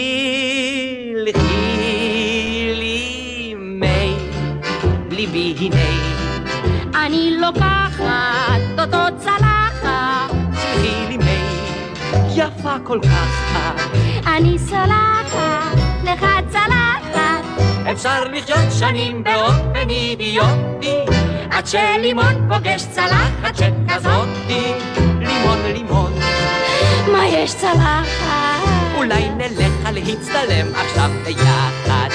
לי 2.75 3.55
מי, 3.57 4.15
ליבי 5.09 5.55
הנה. 5.59 6.11
אני 7.05 7.37
לוקחת 7.41 8.79
אותו 8.79 9.17
צלחת. 9.17 9.50
יפה 12.61 12.79
כל 12.83 12.99
כך. 13.03 13.91
אני 14.27 14.59
סולחת 14.59 15.77
לך 16.03 16.25
צלחת. 16.49 17.43
אפשר 17.91 18.23
לחיות 18.23 18.71
שנים 18.79 19.23
באופן 19.23 19.89
אידיוטי, 19.89 20.97
עד 21.51 21.67
שלימון 21.67 22.49
פוגש 22.49 22.85
צלחת 22.91 23.55
שכזאתי. 23.55 24.73
לימון 25.19 25.59
לימון, 25.73 26.13
מה 27.11 27.27
יש 27.27 27.55
צלחת? 27.55 28.67
אולי 28.95 29.29
נלך 29.29 29.89
להצטלם 29.93 30.67
עכשיו 30.75 31.09
ביחד. 31.25 32.09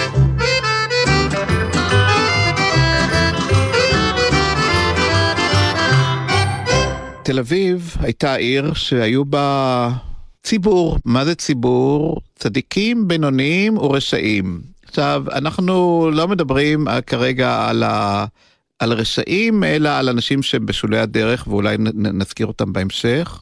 תל 7.22 7.38
אביב 7.38 7.96
הייתה 8.00 8.34
עיר 8.34 8.74
שהיו 8.74 9.24
בה 9.24 9.88
ציבור. 10.46 10.98
מה 11.04 11.24
זה 11.24 11.34
ציבור? 11.34 12.20
צדיקים, 12.34 13.08
בינוניים 13.08 13.78
ורשעים. 13.78 14.60
עכשיו, 14.82 15.24
אנחנו 15.32 16.08
לא 16.12 16.28
מדברים 16.28 16.88
אה, 16.88 17.00
כרגע 17.00 17.68
על, 17.68 17.82
ה... 17.82 18.26
על 18.78 18.92
רשעים, 18.92 19.64
אלא 19.64 19.88
על 19.88 20.08
אנשים 20.08 20.42
שהם 20.42 20.66
בשולי 20.66 20.98
הדרך, 20.98 21.46
ואולי 21.46 21.76
נזכיר 21.94 22.46
אותם 22.46 22.72
בהמשך. 22.72 23.40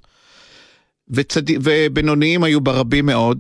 וצד... 1.11 1.43
ובינוניים 1.63 2.45
היו 2.45 2.61
בה 2.61 2.73
רבים 2.73 3.07
מאוד. 3.07 3.39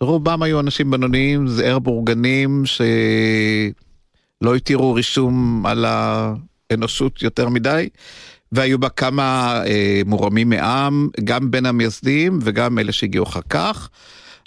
רובם 0.00 0.42
היו 0.42 0.60
אנשים 0.60 0.90
בינוניים, 0.90 1.48
זעיר 1.48 1.78
בורגנים, 1.78 2.62
שלא 2.66 4.54
התירו 4.54 4.94
רישום 4.94 5.66
על 5.66 5.84
האנושות 5.84 7.22
יותר 7.22 7.48
מדי. 7.48 7.88
והיו 8.54 8.78
בה 8.78 8.88
כמה 8.88 9.60
אה, 9.66 10.00
מורמים 10.06 10.48
מעם, 10.48 11.08
גם 11.24 11.50
בין 11.50 11.66
המייסדים 11.66 12.38
וגם 12.42 12.78
אלה 12.78 12.92
שהגיעו 12.92 13.24
אחר 13.24 13.40
כך. 13.50 13.88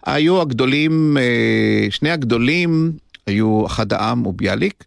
היו 0.05 0.41
הגדולים, 0.41 1.17
אה, 1.19 1.87
שני 1.91 2.11
הגדולים 2.11 2.91
היו 3.27 3.65
אחד 3.65 3.93
העם 3.93 4.27
וביאליק, 4.27 4.83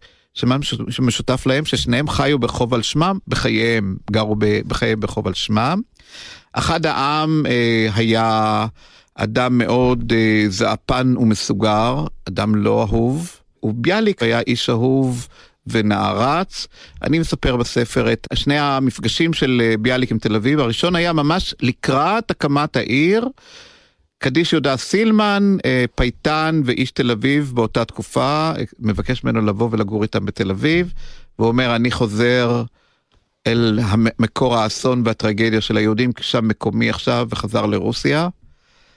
שמשותף 0.89 1.45
להם 1.45 1.65
ששניהם 1.65 2.07
חיו 2.07 2.39
בחוב 2.39 2.73
על 2.73 2.81
שמם, 2.81 3.17
בחייהם, 3.27 3.95
גרו 4.11 4.35
ב- 4.35 4.61
בחייהם 4.67 4.99
בחוב 4.99 5.27
על 5.27 5.33
שמם. 5.33 5.81
אחד 6.53 6.85
העם 6.85 7.45
אה, 7.45 7.87
היה 7.95 8.65
אדם 9.15 9.57
מאוד 9.57 10.13
אה, 10.15 10.43
זעפן 10.49 11.13
ומסוגר, 11.17 12.05
אדם 12.27 12.55
לא 12.55 12.81
אהוב, 12.81 13.37
וביאליק 13.63 14.23
היה 14.23 14.39
איש 14.39 14.69
אהוב 14.69 15.27
ונערץ. 15.67 16.67
אני 17.03 17.19
מספר 17.19 17.55
בספר 17.55 18.13
את 18.13 18.27
שני 18.33 18.59
המפגשים 18.59 19.33
של 19.33 19.61
אה, 19.63 19.77
ביאליק 19.77 20.11
עם 20.11 20.17
תל 20.19 20.35
אביב. 20.35 20.59
הראשון 20.59 20.95
היה 20.95 21.13
ממש 21.13 21.55
לקראת 21.61 22.31
הקמת 22.31 22.75
העיר. 22.75 23.27
קדיש 24.17 24.53
יהודה 24.53 24.77
סילמן, 24.77 25.57
אה, 25.65 25.85
פייטן 25.95 26.61
ואיש 26.65 26.91
תל 26.91 27.11
אביב 27.11 27.51
באותה 27.55 27.85
תקופה, 27.85 28.51
אה, 28.57 28.63
מבקש 28.79 29.23
ממנו 29.23 29.41
לבוא 29.41 29.69
ולגור 29.71 30.03
איתם 30.03 30.25
בתל 30.25 30.51
אביב, 30.51 30.93
והוא 31.39 31.47
אומר, 31.47 31.75
אני 31.75 31.91
חוזר 31.91 32.63
אל 33.47 33.79
מקור 34.19 34.55
האסון 34.55 35.01
והטרגדיה 35.05 35.61
של 35.61 35.77
היהודים, 35.77 36.11
שם 36.19 36.47
מקומי 36.47 36.89
עכשיו, 36.89 37.27
וחזר 37.29 37.65
לרוסיה. 37.65 38.29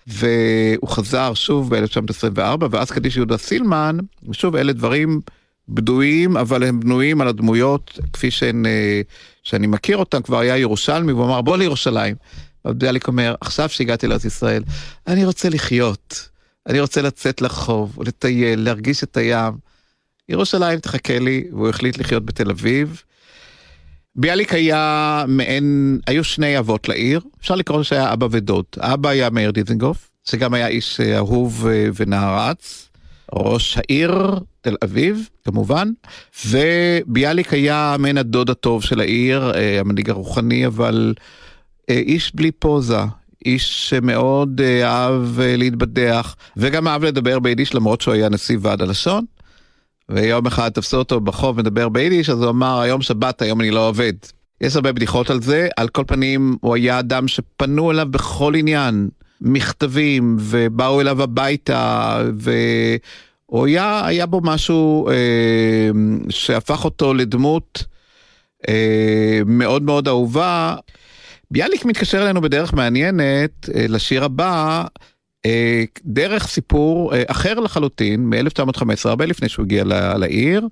והוא 0.06 0.88
חזר 0.88 1.34
שוב 1.34 1.74
ב-1924, 1.74 2.66
ואז 2.70 2.90
קדיש 2.90 3.16
יהודה 3.16 3.36
סילמן, 3.36 3.96
ושוב, 4.28 4.56
אלה 4.56 4.72
דברים 4.72 5.20
בדויים, 5.68 6.36
אבל 6.36 6.64
הם 6.64 6.80
בנויים 6.80 7.20
על 7.20 7.28
הדמויות 7.28 7.98
כפי 8.12 8.30
שהן, 8.30 8.66
אה, 8.66 9.00
שאני 9.42 9.66
מכיר 9.66 9.96
אותן, 9.96 10.22
כבר 10.22 10.38
היה 10.38 10.56
ירושלמי, 10.56 11.12
והוא 11.12 11.24
אמר, 11.24 11.40
בוא 11.42 11.56
לירושלים. 11.56 12.16
ביאליק 12.64 13.08
אומר, 13.08 13.34
עכשיו 13.40 13.68
שהגעתי 13.68 14.06
לארץ 14.06 14.24
ישראל, 14.24 14.62
אני 15.06 15.24
רוצה 15.24 15.48
לחיות, 15.48 16.28
אני 16.66 16.80
רוצה 16.80 17.02
לצאת 17.02 17.42
לרחוב, 17.42 18.02
לטייל, 18.06 18.60
להרגיש 18.60 19.04
את 19.04 19.16
הים. 19.16 19.52
ירושלים 20.28 20.78
תחכה 20.78 21.18
לי, 21.18 21.44
והוא 21.52 21.68
החליט 21.68 21.98
לחיות 21.98 22.24
בתל 22.24 22.50
אביב. 22.50 23.02
ביאליק 24.16 24.54
היה 24.54 25.24
מעין, 25.28 25.98
היו 26.06 26.24
שני 26.24 26.58
אבות 26.58 26.88
לעיר, 26.88 27.20
אפשר 27.40 27.54
לקרוא 27.54 27.82
שהיה 27.82 28.12
אבא 28.12 28.26
ודוד. 28.30 28.64
האבא 28.76 29.08
היה 29.08 29.30
מאיר 29.30 29.50
דיזנגוף, 29.50 30.10
שגם 30.24 30.54
היה 30.54 30.66
איש 30.66 31.00
אה, 31.00 31.16
אהוב 31.16 31.66
אה, 31.66 31.86
ונערץ, 31.96 32.88
ראש 33.34 33.78
העיר 33.78 34.30
תל 34.60 34.76
אביב, 34.84 35.28
כמובן, 35.44 35.92
וביאליק 36.46 37.52
היה 37.52 37.96
מעין 37.98 38.18
הדוד 38.18 38.50
הטוב 38.50 38.82
של 38.82 39.00
העיר, 39.00 39.52
אה, 39.54 39.80
המנהיג 39.80 40.10
הרוחני, 40.10 40.66
אבל 40.66 41.14
איש 41.88 42.34
בלי 42.34 42.50
פוזה, 42.50 42.98
איש 43.46 43.88
שמאוד 43.88 44.60
אהב 44.84 45.40
להתבדח, 45.40 46.36
וגם 46.56 46.88
אהב 46.88 47.04
לדבר 47.04 47.38
ביידיש 47.38 47.74
למרות 47.74 48.00
שהוא 48.00 48.14
היה 48.14 48.28
נשיא 48.28 48.58
ועד 48.60 48.82
הלשון. 48.82 49.24
ויום 50.08 50.46
אחד 50.46 50.68
תפסו 50.68 50.96
אותו 50.96 51.20
בחוב 51.20 51.58
מדבר 51.58 51.88
ביידיש, 51.88 52.30
אז 52.30 52.42
הוא 52.42 52.50
אמר, 52.50 52.80
היום 52.80 53.02
שבת, 53.02 53.42
היום 53.42 53.60
אני 53.60 53.70
לא 53.70 53.88
עובד. 53.88 54.12
יש 54.60 54.76
הרבה 54.76 54.92
בדיחות 54.92 55.30
על 55.30 55.42
זה, 55.42 55.68
על 55.76 55.88
כל 55.88 56.04
פנים 56.06 56.56
הוא 56.60 56.74
היה 56.74 56.98
אדם 56.98 57.28
שפנו 57.28 57.90
אליו 57.90 58.06
בכל 58.10 58.54
עניין, 58.54 59.08
מכתבים, 59.44 60.36
ובאו 60.40 61.00
אליו 61.00 61.22
הביתה, 61.22 62.22
והוא 62.36 63.66
היה, 63.66 64.06
היה 64.06 64.26
בו 64.26 64.40
משהו 64.44 65.08
אה, 65.08 65.90
שהפך 66.30 66.84
אותו 66.84 67.14
לדמות 67.14 67.84
אה, 68.68 69.40
מאוד 69.46 69.82
מאוד 69.82 70.08
אהובה. 70.08 70.74
ביאליק 71.50 71.84
מתקשר 71.84 72.22
אלינו 72.22 72.40
בדרך 72.40 72.72
מעניינת 72.72 73.68
אה, 73.74 73.86
לשיר 73.88 74.24
הבא, 74.24 74.84
אה, 75.46 75.84
דרך 76.04 76.46
סיפור 76.46 77.14
אה, 77.14 77.22
אחר 77.26 77.60
לחלוטין 77.60 78.30
מ-1915, 78.30 78.80
הרבה 79.04 79.26
לפני 79.26 79.48
שהוא 79.48 79.64
הגיע 79.64 79.84
לעיר. 80.18 80.68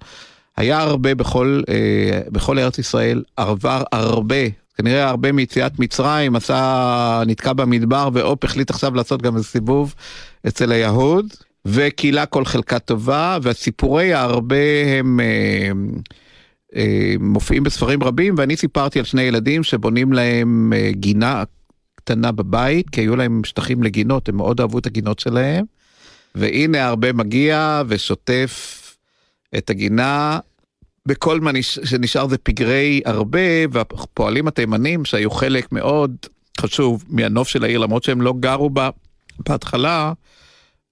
היה 0.56 0.80
הרבה 0.80 1.14
בכל, 1.14 1.62
אה, 1.68 2.20
בכל 2.30 2.58
ארץ 2.58 2.78
ישראל, 2.78 3.22
עבר 3.36 3.82
הרבה, 3.92 4.36
כנראה 4.74 5.08
הרבה 5.08 5.32
מיציאת 5.32 5.78
מצרים, 5.78 6.36
עשה, 6.36 7.22
נתקע 7.26 7.52
במדבר, 7.52 8.08
ואופ 8.12 8.44
החליט 8.44 8.70
עכשיו 8.70 8.94
לעשות 8.94 9.22
גם 9.22 9.36
איזה 9.36 9.46
סיבוב 9.46 9.94
אצל 10.48 10.72
היהוד, 10.72 11.26
וקהילה 11.64 12.26
כל 12.26 12.44
חלקה 12.44 12.78
טובה, 12.78 13.38
והסיפורי 13.42 14.14
הרבה 14.14 14.56
הם... 14.98 15.20
מופיעים 17.20 17.62
בספרים 17.62 18.02
רבים 18.02 18.34
ואני 18.38 18.56
סיפרתי 18.56 18.98
על 18.98 19.04
שני 19.04 19.22
ילדים 19.22 19.62
שבונים 19.62 20.12
להם 20.12 20.72
גינה 20.90 21.44
קטנה 21.94 22.32
בבית, 22.32 22.90
כי 22.90 23.00
היו 23.00 23.16
להם 23.16 23.40
שטחים 23.44 23.82
לגינות, 23.82 24.28
הם 24.28 24.36
מאוד 24.36 24.60
אהבו 24.60 24.78
את 24.78 24.86
הגינות 24.86 25.18
שלהם. 25.18 25.64
והנה 26.34 26.86
הרבה 26.86 27.12
מגיע 27.12 27.82
ושוטף 27.88 28.78
את 29.58 29.70
הגינה. 29.70 30.38
בכל 31.06 31.40
מה 31.40 31.50
שנשאר 31.62 32.28
זה 32.28 32.38
פגרי 32.38 33.00
הרבה, 33.04 33.38
והפועלים 33.70 34.48
התימנים 34.48 35.04
שהיו 35.04 35.30
חלק 35.30 35.72
מאוד 35.72 36.16
חשוב 36.60 37.04
מהנוף 37.08 37.48
של 37.48 37.64
העיר, 37.64 37.78
למרות 37.78 38.04
שהם 38.04 38.20
לא 38.20 38.34
גרו 38.40 38.70
בה 38.70 38.90
בהתחלה, 39.48 40.12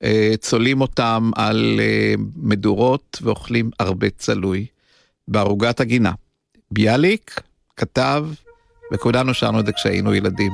אה, 0.02 0.32
צולים 0.40 0.80
אותם 0.80 1.30
על 1.36 1.80
אה, 1.80 2.14
מדורות 2.36 3.18
ואוכלים 3.22 3.70
הרבה 3.78 4.10
צלוי 4.10 4.66
בערוגת 5.28 5.80
הגינה. 5.80 6.12
ביאליק 6.70 7.40
כתב, 7.76 8.26
וכולנו 8.92 9.34
שרנו 9.34 9.60
את 9.60 9.66
זה 9.66 9.72
כשהיינו 9.72 10.14
ילדים. 10.14 10.52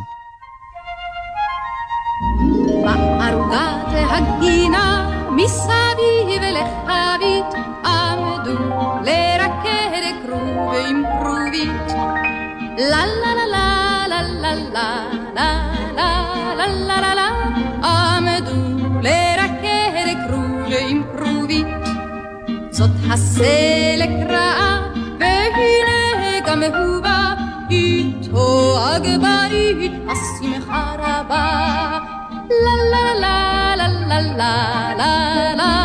בערוגת 2.84 4.10
הגינה 4.10 5.10
מסביב 5.36 6.42
לחבית 6.42 7.75
כרובים 10.76 11.04
כרובית 11.20 11.92
לה 12.78 13.06
לה 13.06 13.34
לה 13.34 14.06
לה 14.08 14.22
לה 14.22 14.22
לה 14.42 14.54
לה 15.34 15.50
לה 15.96 16.16
לה 16.56 17.00
לה 17.00 17.00
לה 17.00 17.14
לה 17.14 17.30
עמדו 17.84 18.88
לרקד 19.02 20.16
כרובים 20.28 21.04
כרובית 21.16 21.66
זאת 22.70 22.90
הסלק 23.10 24.10
רעה 24.28 24.82
והנה 25.20 26.40
גם 26.46 26.62
בא 27.02 27.34
איתו 27.70 28.78
הגברית 28.80 29.92
השמחה 30.08 30.94
רבה 30.98 31.98
la 32.64 32.76
la 32.92 33.04
la 33.22 33.36
la 33.78 33.88
la 34.08 34.20
la 35.00 35.12
la 35.60 35.75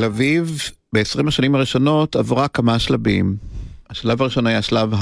תל 0.00 0.04
אביב 0.04 0.58
ב-20 0.92 1.28
השנים 1.28 1.54
הראשונות 1.54 2.16
עברה 2.16 2.48
כמה 2.48 2.78
שלבים. 2.78 3.36
השלב 3.90 4.22
הראשון 4.22 4.46
היה 4.46 4.62
שלב 4.62 4.92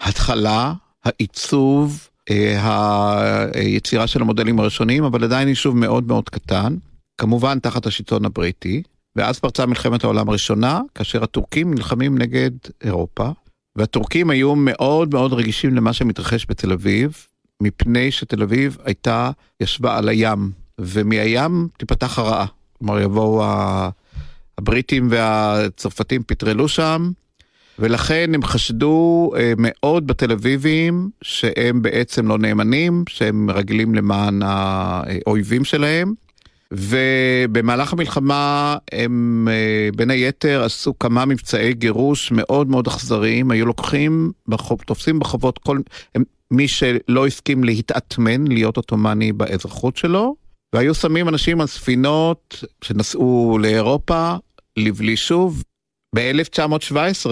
ההתחלה, 0.00 0.72
העיצוב, 1.04 2.08
אה, 2.30 3.46
היצירה 3.54 4.06
של 4.06 4.22
המודלים 4.22 4.60
הראשונים, 4.60 5.04
אבל 5.04 5.24
עדיין 5.24 5.48
יישוב 5.48 5.76
מאוד 5.76 6.06
מאוד 6.06 6.28
קטן, 6.28 6.76
כמובן 7.18 7.58
תחת 7.58 7.86
השלטון 7.86 8.24
הבריטי, 8.24 8.82
ואז 9.16 9.38
פרצה 9.38 9.66
מלחמת 9.66 10.04
העולם 10.04 10.28
הראשונה, 10.28 10.80
כאשר 10.94 11.22
הטורקים 11.22 11.74
נלחמים 11.74 12.18
נגד 12.18 12.50
אירופה, 12.84 13.30
והטורקים 13.76 14.30
היו 14.30 14.54
מאוד 14.56 15.14
מאוד 15.14 15.32
רגישים 15.32 15.74
למה 15.74 15.92
שמתרחש 15.92 16.46
בתל 16.48 16.72
אביב, 16.72 17.26
מפני 17.62 18.10
שתל 18.10 18.42
אביב 18.42 18.78
הייתה, 18.84 19.30
ישבה 19.60 19.98
על 19.98 20.08
הים, 20.08 20.50
ומהים 20.80 21.68
תיפתח 21.78 22.18
הרעה. 22.18 22.46
כלומר 22.78 23.00
יבואו 23.00 23.44
הבריטים 24.58 25.08
והצרפתים 25.10 26.22
פטרלו 26.26 26.68
שם, 26.68 27.10
ולכן 27.78 28.30
הם 28.34 28.42
חשדו 28.42 29.30
אה, 29.36 29.52
מאוד 29.58 30.06
בתל 30.06 30.32
אביבים 30.32 31.08
שהם 31.22 31.82
בעצם 31.82 32.28
לא 32.28 32.38
נאמנים, 32.38 33.04
שהם 33.08 33.46
מרגלים 33.46 33.94
למען 33.94 34.40
האויבים 34.44 35.64
שלהם, 35.64 36.14
ובמהלך 36.72 37.92
המלחמה 37.92 38.76
הם 38.92 39.48
אה, 39.50 39.88
בין 39.96 40.10
היתר 40.10 40.62
עשו 40.64 40.98
כמה 40.98 41.24
מבצעי 41.24 41.74
גירוש 41.74 42.32
מאוד 42.32 42.68
מאוד 42.68 42.86
אכזריים, 42.86 43.50
היו 43.50 43.66
לוקחים, 43.66 44.32
בחוב, 44.48 44.80
תופסים 44.86 45.18
בחובות 45.18 45.58
כל, 45.58 45.78
הם, 46.14 46.24
מי 46.50 46.68
שלא 46.68 47.26
הסכים 47.26 47.64
להתאטמן, 47.64 48.46
להיות 48.46 48.76
עות'מאני 48.76 49.32
באזרחות 49.32 49.96
שלו, 49.96 50.34
והיו 50.72 50.94
שמים 50.94 51.28
אנשים 51.28 51.60
על 51.60 51.66
ספינות 51.66 52.64
שנסעו 52.84 53.58
לאירופה 53.60 54.34
לבלי 54.76 55.16
שוב. 55.16 55.62
ב-1917, 56.14 57.30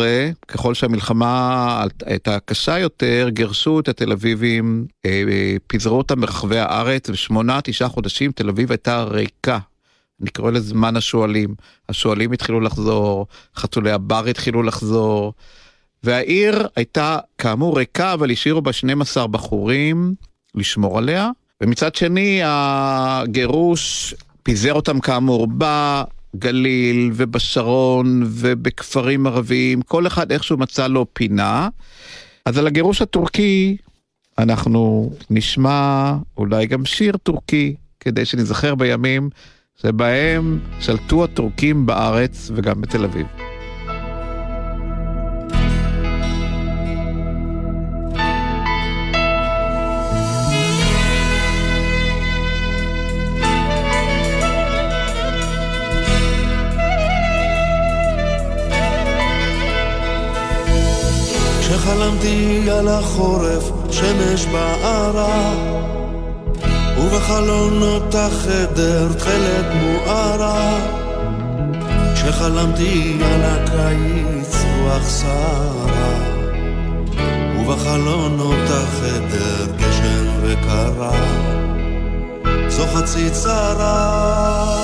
ככל 0.49 0.75
שהמלחמה 0.75 1.85
הייתה 2.07 2.39
קשה 2.45 2.79
יותר, 2.79 3.29
גירשו 3.29 3.81
את 3.81 3.89
התל 3.89 4.13
אביבים, 4.13 4.87
אה, 5.07 5.23
פיזרו 5.67 5.99
אותם 5.99 6.21
ברחבי 6.21 6.59
הארץ, 6.59 7.11
ושמונה, 7.11 7.61
תשעה 7.65 7.89
חודשים 7.89 8.33
תל 8.33 8.49
אביב 8.49 8.71
הייתה 8.71 9.03
ריקה. 9.03 9.59
אני 10.23 10.31
קורא 10.31 10.51
לזה 10.51 10.69
זמן 10.69 10.97
השועלים. 10.97 11.55
השועלים 11.89 12.33
התחילו 12.33 12.61
לחזור, 12.61 13.27
חתולי 13.57 13.91
הבר 13.91 14.27
התחילו 14.27 14.63
לחזור, 14.63 15.33
והעיר 16.03 16.69
הייתה 16.77 17.19
כאמור 17.39 17.79
ריקה, 17.79 18.13
אבל 18.13 18.31
השאירו 18.31 18.63
בה 18.63 18.73
12 18.73 19.27
בחורים 19.27 20.15
לשמור 20.55 20.99
עליה. 20.99 21.31
ומצד 21.61 21.95
שני, 21.95 22.41
הגירוש 22.45 24.15
פיזר 24.43 24.73
אותם 24.73 25.01
כאמור 25.01 25.47
בגליל 26.35 27.11
ובשרון 27.15 28.23
ובכפרים 28.27 29.27
ערביים, 29.27 29.83
כל 29.83 30.07
אחד 30.07 30.33
איכשהו 30.33 30.57
מצא 30.57 30.87
לו 30.87 31.07
פינה. 31.13 31.69
אז 32.47 32.59
על 32.59 32.67
הגירוש 32.67 33.03
הטורקי 33.03 33.77
אנחנו 34.39 35.13
נשמע 35.31 36.13
אולי 36.37 36.67
גם 36.67 36.85
שיר 36.85 37.17
טורקי, 37.17 37.75
כדי 38.01 38.25
שנזכר 38.25 38.75
בימים 38.75 39.31
שבהם 39.83 40.61
שלטו 40.81 41.25
הטורקים 41.25 41.87
בארץ 41.87 42.51
וגם 42.55 42.81
בתל 42.81 43.05
אביב. 43.05 43.44
כשחלמתי 62.05 62.71
על 62.71 62.89
החורף, 62.89 63.71
שמש 63.91 64.47
בערה, 64.47 65.55
ובחלונות 66.99 68.15
החדר 68.15 69.13
תכלת 69.13 69.67
מוארה. 69.75 70.79
כשחלמתי 72.15 73.19
על 73.25 73.41
הקיץ, 73.45 74.65
רוח 74.81 75.09
סערה, 75.09 76.15
ובחלונות 77.59 78.71
החדר 78.71 79.67
גשם 79.77 80.27
וקרה. 80.43 81.13
זו 82.69 82.87
חצי 82.95 83.31
צרה. 83.31 84.84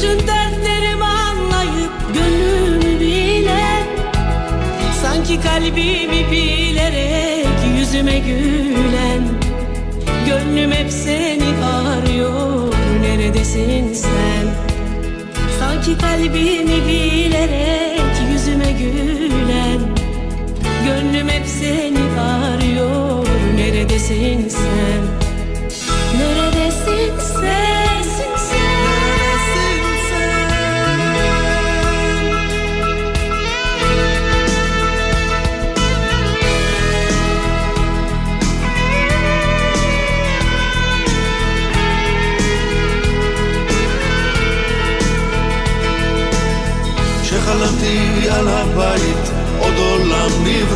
Bütün 0.00 0.26
dertlerimi 0.26 1.04
anlayıp 1.04 1.90
gönlümü 2.14 3.00
bilen 3.00 3.86
Sanki 5.02 5.40
kalbimi 5.40 6.30
bilerek 6.30 7.46
yüzüme 7.78 8.18
gülen 8.18 9.22
Gönlüm 10.26 10.72
hep 10.72 10.90
seni 10.90 11.64
arıyor 11.64 12.74
neredesin 13.00 13.94
sen 13.94 14.46
Sanki 15.58 15.98
kalbimi 15.98 16.86
bilerek 16.86 18.30
yüzüme 18.32 18.72
gülen 18.72 19.80
Gönlüm 20.84 21.28
hep 21.28 21.46
seni 21.46 22.20
arıyor 22.20 23.26
Neredesin 23.56 24.48
sen? 24.48 25.19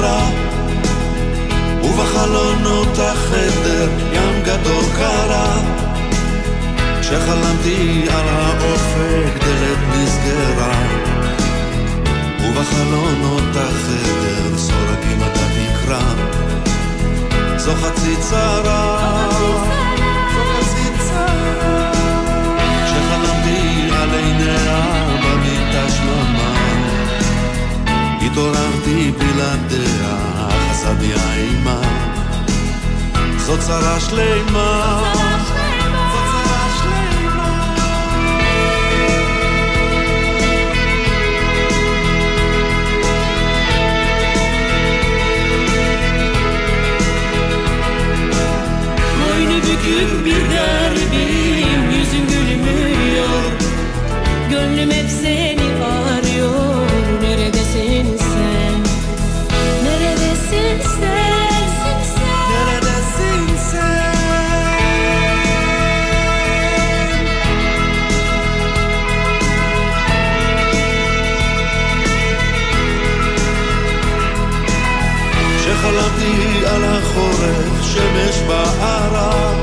נברא, 0.05 0.31
ובחלונות 1.83 2.99
החדר 2.99 3.89
ים 4.13 4.43
גדול 4.43 4.85
קרה. 4.97 5.61
כשחלמתי 7.01 8.07
על 8.11 8.29
האופק, 8.29 9.45
דלת 9.45 9.79
נסגרה, 9.91 10.73
ובחלונות 12.41 13.57
החדר 13.57 14.59
סורגים 14.59 15.23
עד 15.23 15.39
התקרה. 15.39 16.15
זו 17.57 17.73
חצי 17.75 18.17
צרה, 18.21 19.29
התעוררתי 28.84 29.12
בלעדיה, 29.12 30.18
אחזה 30.48 30.94
בי 30.94 31.14
האימה. 31.14 31.82
זו 33.38 33.58
צרה 33.60 34.00
שלמה. 34.00 35.02
זו 35.14 36.20
צרה 36.32 36.68
שלמה. 36.80 37.50
Boynu 49.20 49.58
bükük 49.68 50.12
bir 50.26 50.42
garibim 50.54 51.82
Yüzüm 51.92 52.26
gülmüyor 52.32 53.44
Gönlüm 54.50 54.92
hep 54.92 55.10
seni 55.22 55.53
כשחלמתי 76.15 76.67
על 76.67 76.85
החורף, 76.85 77.83
שמש 77.83 78.43
בערה. 78.49 79.54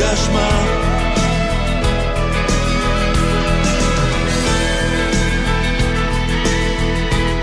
גשמה 0.00 0.78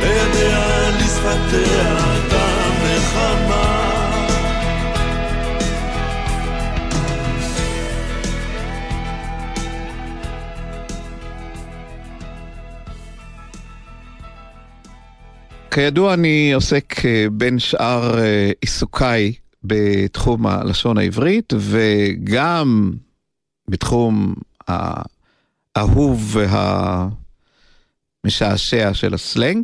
יודע 0.04 0.90
לשפתח 1.00 2.28
את 2.28 2.34
הנחמה 2.34 3.86
כידוע 15.72 16.14
אני 16.14 16.54
עוסק 16.54 17.06
אה, 17.06 17.26
בין 17.32 17.60
שאר 17.60 18.20
אה, 18.20 18.52
עיסוקיי 18.62 19.34
בתחום 19.68 20.48
הלשון 20.48 20.98
העברית 20.98 21.54
וגם 21.58 22.94
בתחום 23.68 24.36
האהוב 24.68 26.38
והמשעשע 28.24 28.94
של 28.94 29.14
הסלנג. 29.14 29.64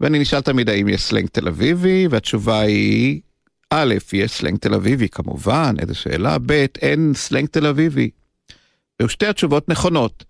ואני 0.00 0.18
נשאל 0.18 0.40
תמיד 0.40 0.68
האם 0.68 0.88
יש 0.88 1.02
סלנג 1.02 1.28
תל 1.28 1.48
אביבי, 1.48 2.06
והתשובה 2.10 2.60
היא, 2.60 3.20
א', 3.70 3.94
יש 4.12 4.32
סלנג 4.32 4.58
תל 4.58 4.74
אביבי 4.74 5.08
כמובן, 5.08 5.74
איזה 5.78 5.94
שאלה, 5.94 6.36
ב', 6.46 6.66
אין 6.82 7.12
סלנג 7.14 7.46
תל 7.48 7.66
אביבי. 7.66 8.10
ושתי 9.02 9.26
התשובות 9.26 9.68
נכונות. 9.68 10.24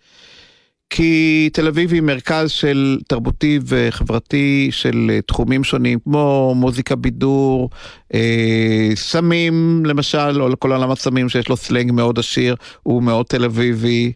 כי 0.90 1.50
תל 1.52 1.66
אביב 1.66 1.92
היא 1.92 2.02
מרכז 2.02 2.50
של 2.50 2.98
תרבותי 3.08 3.58
וחברתי 3.66 4.68
של 4.72 5.10
אה, 5.10 5.20
תחומים 5.20 5.64
שונים, 5.64 5.98
כמו 6.04 6.52
מוזיקה 6.56 6.96
בידור, 6.96 7.70
אה, 8.14 8.90
סמים 8.94 9.82
למשל, 9.86 10.42
או 10.42 10.48
כל 10.58 10.72
עולם 10.72 10.90
הסמים 10.90 11.28
שיש 11.28 11.48
לו 11.48 11.56
סלנג 11.56 11.92
מאוד 11.92 12.18
עשיר, 12.18 12.54
הוא 12.82 13.02
מאוד 13.02 13.26
תל 13.26 13.44
אביבי. 13.44 14.12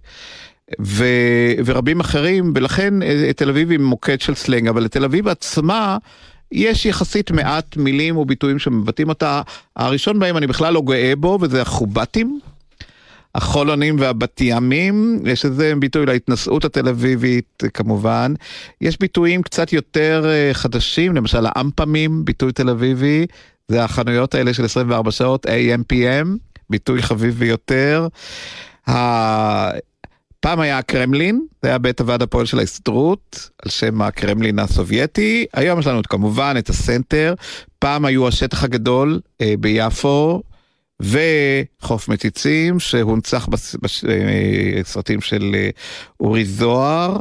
ו, 0.80 1.04
ורבים 1.64 2.00
אחרים, 2.00 2.52
ולכן 2.56 3.02
אה, 3.02 3.32
תל 3.36 3.48
אביב 3.48 3.70
היא 3.70 3.78
מוקד 3.78 4.20
של 4.20 4.34
סלנג, 4.34 4.68
אבל 4.68 4.82
לתל 4.82 5.04
אביב 5.04 5.28
עצמה 5.28 5.98
יש 6.52 6.86
יחסית 6.86 7.30
מעט 7.30 7.76
מילים 7.76 8.16
וביטויים 8.16 8.58
שמבטאים 8.58 9.08
אותה. 9.08 9.42
הראשון 9.76 10.18
בהם 10.18 10.36
אני 10.36 10.46
בכלל 10.46 10.74
לא 10.74 10.82
גאה 10.82 11.16
בו, 11.16 11.38
וזה 11.40 11.62
החובטים. 11.62 12.40
החולונים 13.34 13.96
והבת-ימים, 14.00 15.22
יש 15.26 15.44
איזה 15.44 15.72
ביטוי 15.78 16.06
להתנשאות 16.06 16.64
התל 16.64 16.88
אביבית 16.88 17.62
כמובן. 17.74 18.34
יש 18.80 18.98
ביטויים 18.98 19.42
קצת 19.42 19.72
יותר 19.72 20.24
אה, 20.28 20.54
חדשים, 20.54 21.16
למשל 21.16 21.46
האמפמים, 21.48 22.24
ביטוי 22.24 22.52
תל 22.52 22.70
אביבי, 22.70 23.26
זה 23.68 23.84
החנויות 23.84 24.34
האלה 24.34 24.54
של 24.54 24.64
24 24.64 25.10
שעות, 25.10 25.46
AM/PM, 25.46 26.26
ביטוי 26.70 27.02
חביב 27.02 27.34
ביותר. 27.34 28.08
פעם 30.40 30.60
היה 30.60 30.78
הקרמלין, 30.78 31.46
זה 31.62 31.68
היה 31.68 31.78
בית 31.78 32.00
הוועד 32.00 32.22
הפועל 32.22 32.46
של 32.46 32.58
ההסתדרות, 32.58 33.50
על 33.62 33.70
שם 33.70 34.02
הקרמלין 34.02 34.58
הסובייטי. 34.58 35.46
היום 35.52 35.80
יש 35.80 35.86
לנו 35.86 36.00
את, 36.00 36.06
את 36.58 36.70
הסנטר. 36.70 37.34
פעם 37.78 38.04
היו 38.04 38.28
השטח 38.28 38.64
הגדול 38.64 39.20
אה, 39.40 39.54
ביפו, 39.60 40.42
וחוף 41.02 42.08
מציצים 42.08 42.80
שהונצח 42.80 43.48
בסרטים 43.82 45.18
אה, 45.18 45.24
של 45.24 45.54
אה, 45.54 45.70
אורי 46.20 46.44
זוהר. 46.44 47.16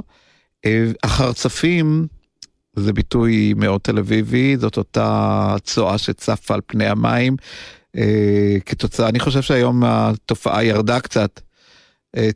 אה, 0.65 0.85
החרצפים 1.03 2.07
זה 2.75 2.93
ביטוי 2.93 3.53
מאוד 3.57 3.81
תל 3.81 3.97
אביבי, 3.97 4.57
זאת 4.57 4.77
אותה 4.77 5.55
צואה 5.63 5.97
שצפה 5.97 6.53
על 6.53 6.61
פני 6.65 6.87
המים. 6.87 7.35
כתוצאה, 8.65 9.09
אני 9.09 9.19
חושב 9.19 9.41
שהיום 9.41 9.83
התופעה 9.83 10.63
ירדה 10.63 10.99
קצת. 10.99 11.41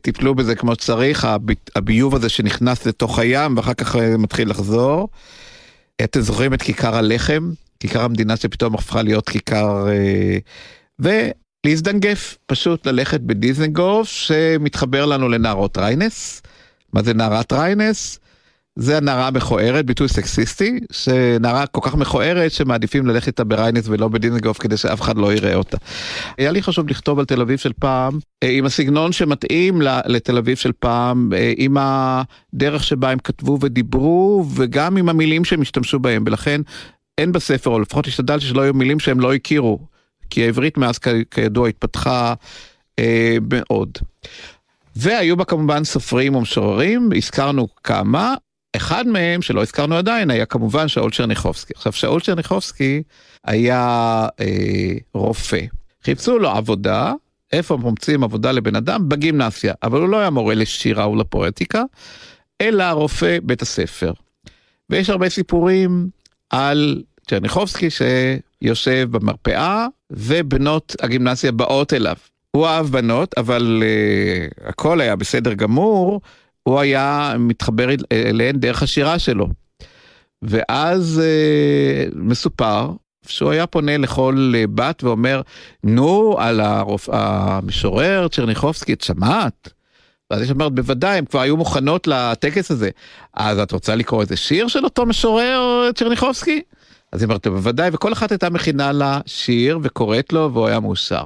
טיפלו 0.02 0.34
בזה 0.34 0.54
כמו 0.54 0.74
שצריך, 0.74 1.28
הביוב 1.76 2.14
הזה 2.14 2.28
שנכנס 2.28 2.86
לתוך 2.86 3.18
הים 3.18 3.56
ואחר 3.56 3.74
כך 3.74 3.96
מתחיל 3.96 4.50
לחזור. 4.50 5.08
אתם 6.04 6.20
זוכרים 6.20 6.54
את 6.54 6.62
כיכר 6.62 6.96
הלחם? 6.96 7.50
כיכר 7.80 8.02
המדינה 8.02 8.36
שפתאום 8.36 8.74
הפכה 8.74 9.02
להיות 9.02 9.28
כיכר 9.28 9.86
ולהזדנגף, 10.98 12.38
פשוט 12.46 12.86
ללכת 12.86 13.20
בדיזנגוף 13.20 14.08
שמתחבר 14.08 15.06
לנו 15.06 15.28
לנערות 15.28 15.78
ריינס. 15.78 16.42
מה 16.92 17.02
זה 17.02 17.14
נערת 17.14 17.52
ריינס? 17.52 18.18
זה 18.78 18.96
הנערה 18.96 19.26
המכוערת, 19.26 19.86
ביטוי 19.86 20.08
סקסיסטי, 20.08 20.80
שנערה 20.92 21.66
כל 21.66 21.80
כך 21.82 21.94
מכוערת 21.94 22.52
שמעדיפים 22.52 23.06
ללכת 23.06 23.26
איתה 23.26 23.44
בריינס 23.44 23.88
ולא 23.88 24.08
בדיזנגוף 24.08 24.58
כדי 24.58 24.76
שאף 24.76 25.00
אחד 25.00 25.16
לא 25.16 25.32
יראה 25.32 25.54
אותה. 25.54 25.76
היה 26.38 26.52
לי 26.52 26.62
חשוב 26.62 26.88
לכתוב 26.88 27.18
על 27.18 27.24
תל 27.24 27.40
אביב 27.40 27.58
של 27.58 27.72
פעם, 27.72 28.18
אה, 28.42 28.48
עם 28.50 28.64
הסגנון 28.64 29.12
שמתאים 29.12 29.82
לתל 29.82 30.38
אביב 30.38 30.56
של 30.56 30.72
פעם, 30.78 31.30
אה, 31.34 31.52
עם 31.56 31.76
הדרך 31.80 32.84
שבה 32.84 33.10
הם 33.10 33.18
כתבו 33.18 33.58
ודיברו, 33.60 34.44
וגם 34.54 34.96
עם 34.96 35.08
המילים 35.08 35.44
שהם 35.44 35.60
השתמשו 35.60 35.98
בהם, 35.98 36.24
ולכן 36.26 36.60
אין 37.18 37.32
בספר, 37.32 37.70
או 37.70 37.80
לפחות 37.80 38.06
השתדלתי 38.06 38.44
שלא 38.44 38.62
יהיו 38.62 38.74
מילים 38.74 39.00
שהם 39.00 39.20
לא 39.20 39.34
הכירו. 39.34 39.95
כי 40.30 40.44
העברית 40.44 40.78
מאז 40.78 40.98
כידוע 41.30 41.68
התפתחה 41.68 42.34
אה, 42.98 43.36
מאוד. 43.50 43.98
והיו 44.96 45.36
בה 45.36 45.44
כמובן 45.44 45.84
סופרים 45.84 46.34
ומשוררים, 46.34 47.10
הזכרנו 47.16 47.68
כמה, 47.84 48.34
אחד 48.76 49.06
מהם 49.06 49.42
שלא 49.42 49.62
הזכרנו 49.62 49.96
עדיין 49.96 50.30
היה 50.30 50.46
כמובן 50.46 50.88
שאול 50.88 51.10
צ'רניחובסקי. 51.10 51.72
עכשיו 51.76 51.92
שאול 51.92 52.20
צ'רניחובסקי 52.20 53.02
היה 53.44 54.26
אה, 54.40 54.92
רופא. 55.14 55.60
חיפשו 56.04 56.38
לו 56.38 56.50
עבודה, 56.50 57.12
איפה 57.52 57.76
מומצאים 57.76 58.24
עבודה 58.24 58.52
לבן 58.52 58.76
אדם? 58.76 59.08
בגימנסיה, 59.08 59.74
אבל 59.82 60.00
הוא 60.00 60.08
לא 60.08 60.16
היה 60.16 60.30
מורה 60.30 60.54
לשירה 60.54 61.08
ולפואטיקה, 61.08 61.82
אלא 62.60 62.84
רופא 62.84 63.38
בית 63.42 63.62
הספר. 63.62 64.12
ויש 64.90 65.10
הרבה 65.10 65.28
סיפורים 65.28 66.08
על 66.50 67.02
צ'רניחובסקי 67.26 67.90
שיושב 68.64 69.08
במרפאה 69.10 69.86
ובנות 70.10 70.96
הגימנסיה 71.00 71.52
באות 71.52 71.92
אליו. 71.92 72.16
הוא 72.50 72.66
אהב 72.66 72.86
בנות, 72.86 73.34
אבל 73.38 73.82
uh, 73.82 74.68
הכל 74.68 75.00
היה 75.00 75.16
בסדר 75.16 75.54
גמור, 75.54 76.20
הוא 76.62 76.80
היה 76.80 77.34
מתחבר 77.38 77.88
אליהן 78.12 78.56
דרך 78.56 78.82
השירה 78.82 79.18
שלו. 79.18 79.46
ואז 80.42 81.22
uh, 81.22 82.14
מסופר 82.14 82.90
שהוא 83.26 83.50
היה 83.50 83.66
פונה 83.66 83.98
לכל 83.98 84.52
uh, 84.54 84.70
בת 84.74 85.04
ואומר, 85.04 85.40
נו, 85.84 86.36
על 86.38 86.60
הרופ... 86.60 87.08
המשורר 87.12 88.28
צ'רניחובסקי, 88.28 88.92
את 88.92 89.00
שמעת? 89.00 89.68
ואז 90.30 90.42
יש 90.42 90.50
אומרת, 90.50 90.72
בוודאי, 90.72 91.18
הן 91.18 91.24
כבר 91.24 91.40
היו 91.40 91.56
מוכנות 91.56 92.06
לטקס 92.06 92.70
הזה. 92.70 92.90
אז 93.34 93.58
את 93.58 93.72
רוצה 93.72 93.94
לקרוא 93.94 94.22
איזה 94.22 94.36
שיר 94.36 94.68
של 94.68 94.84
אותו 94.84 95.06
משורר 95.06 95.90
צ'רניחובסקי? 95.94 96.62
אז 97.16 97.22
היא 97.22 97.26
אומרת 97.26 97.46
לו, 97.46 97.52
בוודאי, 97.52 97.90
וכל 97.92 98.12
אחת 98.12 98.30
הייתה 98.30 98.50
מכינה 98.50 98.92
לה 98.92 99.20
שיר 99.26 99.78
וקוראת 99.82 100.32
לו, 100.32 100.50
והוא 100.52 100.66
היה 100.66 100.80
מאושר. 100.80 101.24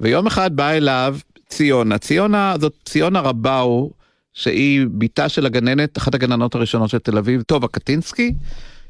ויום 0.00 0.26
אחד 0.26 0.56
באה 0.56 0.76
אליו 0.76 1.16
ציונה, 1.48 1.98
ציונה 1.98 2.54
זאת 2.60 2.74
ציונה 2.84 3.20
רבאו, 3.20 3.90
שהיא 4.32 4.86
בתה 4.90 5.28
של 5.28 5.46
הגננת, 5.46 5.98
אחת 5.98 6.14
הגננות 6.14 6.54
הראשונות 6.54 6.90
של 6.90 6.98
תל 6.98 7.18
אביב, 7.18 7.42
טובה 7.42 7.68
קטינסקי. 7.68 8.34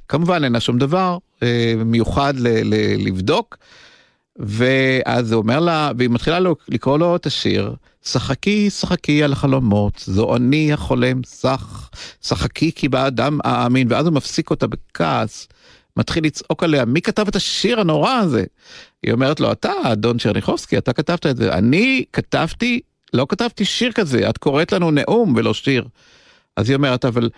כמובן 0.09 0.45
אין 0.45 0.53
לה 0.53 0.61
שום 0.61 0.79
דבר 0.79 1.19
אה, 1.43 1.75
מיוחד 1.85 2.35
ל- 2.37 2.75
ל- 2.75 3.07
לבדוק. 3.07 3.57
ואז 4.37 5.33
הוא 5.33 5.43
אומר 5.43 5.61
לה, 5.61 5.91
והיא 5.99 6.11
מתחילה 6.11 6.39
לקרוא 6.69 6.99
לו 6.99 7.17
את 7.17 7.27
השיר, 7.27 7.75
שחקי, 8.05 8.71
שחקי 8.71 9.23
על 9.23 9.33
החלומות, 9.33 10.03
זו 10.07 10.37
אני 10.37 10.73
החולם, 10.73 11.23
שח, 11.41 11.91
שחקי 12.23 12.73
כי 12.75 12.89
באדם 12.89 13.39
אאמין, 13.47 13.87
ואז 13.91 14.07
הוא 14.07 14.15
מפסיק 14.15 14.51
אותה 14.51 14.67
בכעס. 14.67 15.49
מתחיל 15.99 16.25
לצעוק 16.25 16.63
עליה, 16.63 16.85
מי 16.85 17.03
כתב 17.03 17.29
את 17.29 17.37
השיר 17.37 17.81
הנורא 17.81 18.13
הזה? 18.13 18.45
היא 19.03 19.13
אומרת 19.13 19.41
לו, 19.41 19.53
אתה, 19.53 19.73
אדון 19.93 20.19
צ'רניחובסקי, 20.19 20.79
אתה 20.79 20.93
כתבת 20.93 21.27
את 21.27 21.37
זה. 21.37 21.53
אני 21.53 22.05
כתבתי, 22.13 22.81
לא 23.15 23.27
כתבתי 23.29 23.65
שיר 23.65 23.93
כזה, 23.93 24.31
את 24.31 24.39
קוראת 24.39 24.73
לנו 24.73 24.91
נאום 24.91 25.35
ולא 25.37 25.55
שיר. 25.55 25.85
אז 26.57 26.69
היא 26.69 26.77
אומרת, 26.77 27.05
אבל 27.05 27.31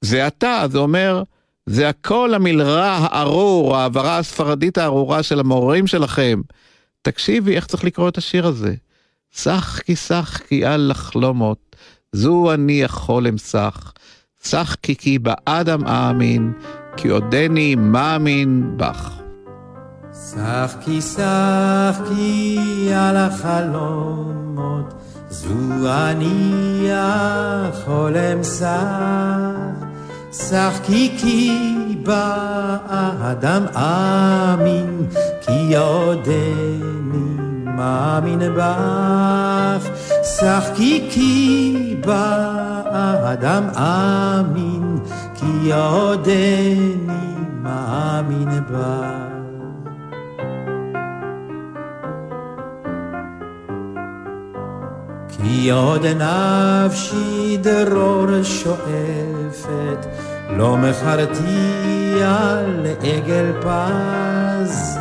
זה 0.00 0.26
אתה, 0.26 0.64
זה 0.70 0.78
אומר, 0.78 1.22
זה 1.66 1.88
הכל 1.88 2.34
המלרע 2.34 2.98
הארור, 3.00 3.76
העברה 3.76 4.18
הספרדית 4.18 4.78
הארורה 4.78 5.22
של 5.22 5.40
המורים 5.40 5.86
שלכם. 5.86 6.40
תקשיבי 7.02 7.56
איך 7.56 7.66
צריך 7.66 7.84
לקרוא 7.84 8.08
את 8.08 8.18
השיר 8.18 8.46
הזה. 8.46 8.74
שחקי 9.34 9.96
שחקי 9.96 10.64
על 10.64 10.90
לחלומות, 10.90 11.76
זו 12.12 12.52
אני 12.52 12.82
יכול 12.82 13.26
אמסך. 13.26 13.92
שחקי 14.44 14.96
כי 14.96 15.18
באדם 15.18 15.86
אאמין, 15.86 16.52
כי 16.96 17.08
עודני 17.08 17.74
מאמין 17.74 18.72
בך. 18.76 19.10
שחקי 20.12 21.00
שחקי 21.00 22.58
על 22.94 23.16
החלומות, 23.16 24.94
זו 25.28 25.48
אני 25.84 26.88
החולם 26.92 28.42
שח. 28.42 29.86
שחקי 30.32 31.16
כי 31.18 31.52
באדם 32.02 33.62
אמין, 33.76 35.06
כי 35.40 35.76
עודני 35.76 37.26
מאמין 37.64 38.40
בך. 38.56 39.88
שחקי 40.22 41.08
כי 41.10 41.96
באדם 42.06 43.68
אמין, 43.76 44.98
כי 45.46 45.72
עודני 45.72 46.94
מאמין 47.62 48.48
בה. 48.70 49.26
כי 55.28 55.70
עוד 55.70 56.06
נפשי 56.06 57.56
דרור 57.56 58.42
שואפת, 58.42 60.06
לא 60.50 60.76
מכרתי 60.76 62.22
על 62.24 62.86
עגל 63.02 63.52
פז, 63.60 64.98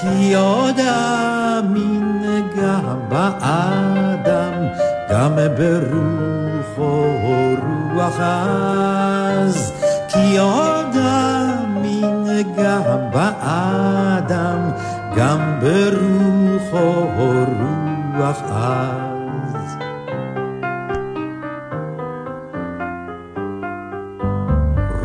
כי 0.00 0.34
עוד 0.34 0.76
אמין 0.78 2.28
גם 2.56 2.98
באדם, 3.08 4.52
גם 5.10 5.32
ברוחו 5.58 7.04
רוח 7.22 8.20
עז, 8.20 9.75
כי 10.16 10.38
עוד 10.38 10.96
גם 12.56 12.92
באדם, 13.12 14.70
גם 15.16 15.60
ברוחו 15.60 17.08
רוח 17.16 18.42
עז. 18.42 19.76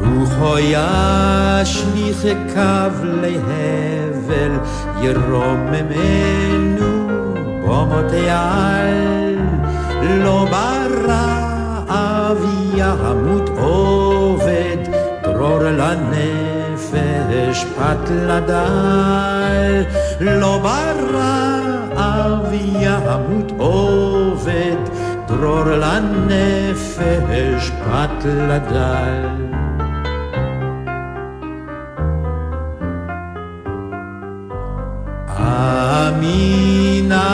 רוחו 0.02 0.60
ישליך 0.60 2.26
קו 2.54 2.92
להבל, 3.04 4.54
ירוממנו 5.02 6.92
במותי 7.66 8.30
על, 8.30 9.38
לא 10.02 10.46
ברעב 10.52 12.38
ימות 12.76 13.50
עובד, 13.50 14.01
דרור 15.52 15.64
לנפש 15.64 17.66
פת 17.78 18.10
לדל, 18.10 19.84
לא 20.22 20.60
ברעב 20.64 22.54
ימות 22.54 23.52
עובד, 23.58 24.78
דרור 25.28 25.64
לנפש 25.64 27.70
פת 27.70 28.26
לדל. 28.26 29.28
אמינה 36.18 37.28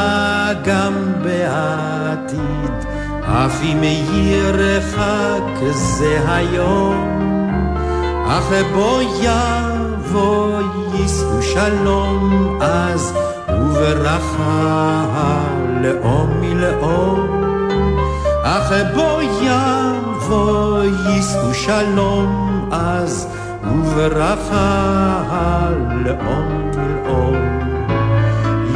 גם 0.64 0.94
בעתיד, 1.24 2.88
אף 3.22 3.62
אם 3.64 3.84
ירחק 4.14 5.74
זה 5.74 6.20
היום, 6.28 7.17
אך 8.30 8.52
בו 8.74 9.00
יבוא 9.22 10.60
יישאו 10.94 11.42
שלום 11.42 12.58
אז, 12.62 13.14
וברכה 13.50 15.44
לאום 15.82 16.30
מלאום. 16.42 17.28
אך 18.44 18.72
בו 18.96 19.20
יבוא 19.42 20.84
יישאו 20.84 21.54
שלום 21.54 22.70
אז, 22.72 23.28
וברכה 23.64 25.70
לאום 26.06 26.72
מלאום. 26.76 27.36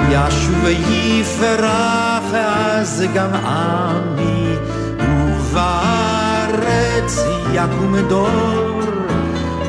ישוב 0.10 0.66
יפרח 0.90 2.24
אז 2.34 3.04
גם 3.14 3.34
עמי, 3.34 4.56
ובארץ 5.42 7.20
יקום 7.54 7.96
דור, 8.10 8.71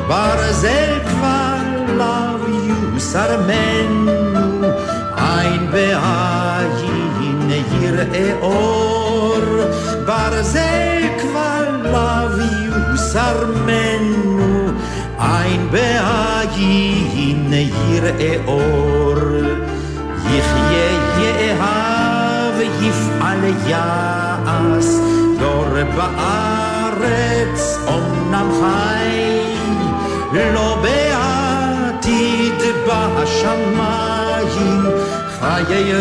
ברזל 0.07 0.99
כבר 1.09 1.57
לאו 1.97 2.49
יוסר 2.93 3.41
מנו, 3.47 4.67
עין 5.15 5.71
בעין 5.71 7.51
יראה 7.81 8.33
אור, 8.41 9.41
ברזל 10.05 11.03
כבר 11.21 11.69
לאו 11.83 12.39
יוסר 12.65 13.45
מנו, 13.65 14.67
עין 15.19 15.67
בעין 15.71 17.53
יראה 17.89 18.35
אור. 18.45 18.93
יחיה 20.25 20.83
יאהב 21.19 22.61
יפעל 22.81 23.43
יעש, 23.67 24.85
דור 25.39 25.67
בארץ 25.95 27.77
אמנם 27.87 28.51
חי, 28.59 29.22
לא 30.33 30.77
בעתיד 30.81 32.53
בשמיים, 32.87 34.81
חיי 35.39 35.93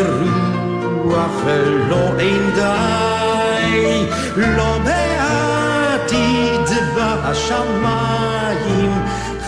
רוח 1.05 1.43
לא 1.89 2.19
אין 2.19 2.51
די, 2.55 4.07
לא 4.37 4.79
בעתיד 4.85 6.69
בשמיים, 6.97 8.93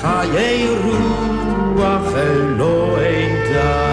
חיי 0.01 0.69
רוח 0.85 2.13
לא 2.57 2.99
אין 3.01 3.37
די. 3.53 3.84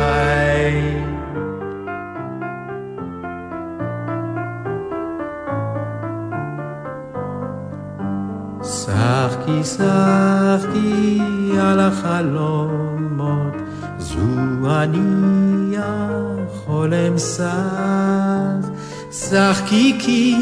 שחקי 9.64 11.22
על 11.62 11.80
החלומות, 11.80 13.56
זו 14.00 14.18
אני 14.66 15.76
החולם 15.78 17.18
שח. 17.18 18.68
שחקי 19.12 19.96
כי 20.00 20.36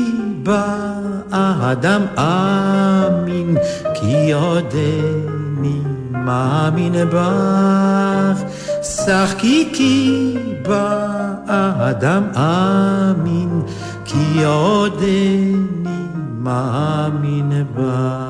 באדם 0.43 2.01
אמין, 2.18 3.57
כי 3.93 4.34
עודני 4.34 5.82
מאמין 6.12 6.93
בך. 7.12 8.43
שחקי 8.82 9.70
כי 9.74 10.36
באדם 10.68 12.24
אמין, 12.36 13.62
כי 14.05 14.43
עודני 14.45 16.05
מאמין 16.39 17.66
בך. 17.76 18.28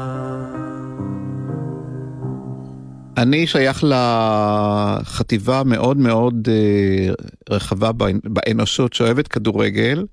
אני 3.22 3.47
שייך 3.47 3.84
לחטיבה 5.03 5.63
מאוד 5.65 5.97
מאוד 5.97 6.47
אה, 6.51 7.13
רחבה 7.49 7.91
באנושות 8.24 8.93
שאוהבת 8.93 9.28
כדורגל, 9.28 10.05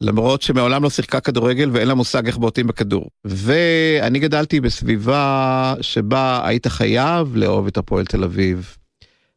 למרות 0.00 0.42
שמעולם 0.42 0.82
לא 0.82 0.90
שיחקה 0.90 1.20
כדורגל 1.20 1.70
ואין 1.72 1.88
לה 1.88 1.94
מושג 1.94 2.26
איך 2.26 2.36
בועטים 2.36 2.66
בכדור. 2.66 3.10
ואני 3.24 4.18
גדלתי 4.18 4.60
בסביבה 4.60 5.74
שבה 5.80 6.46
היית 6.46 6.66
חייב 6.66 7.36
לאהוב 7.36 7.66
את 7.66 7.76
הפועל 7.76 8.04
תל 8.04 8.24
אביב. 8.24 8.76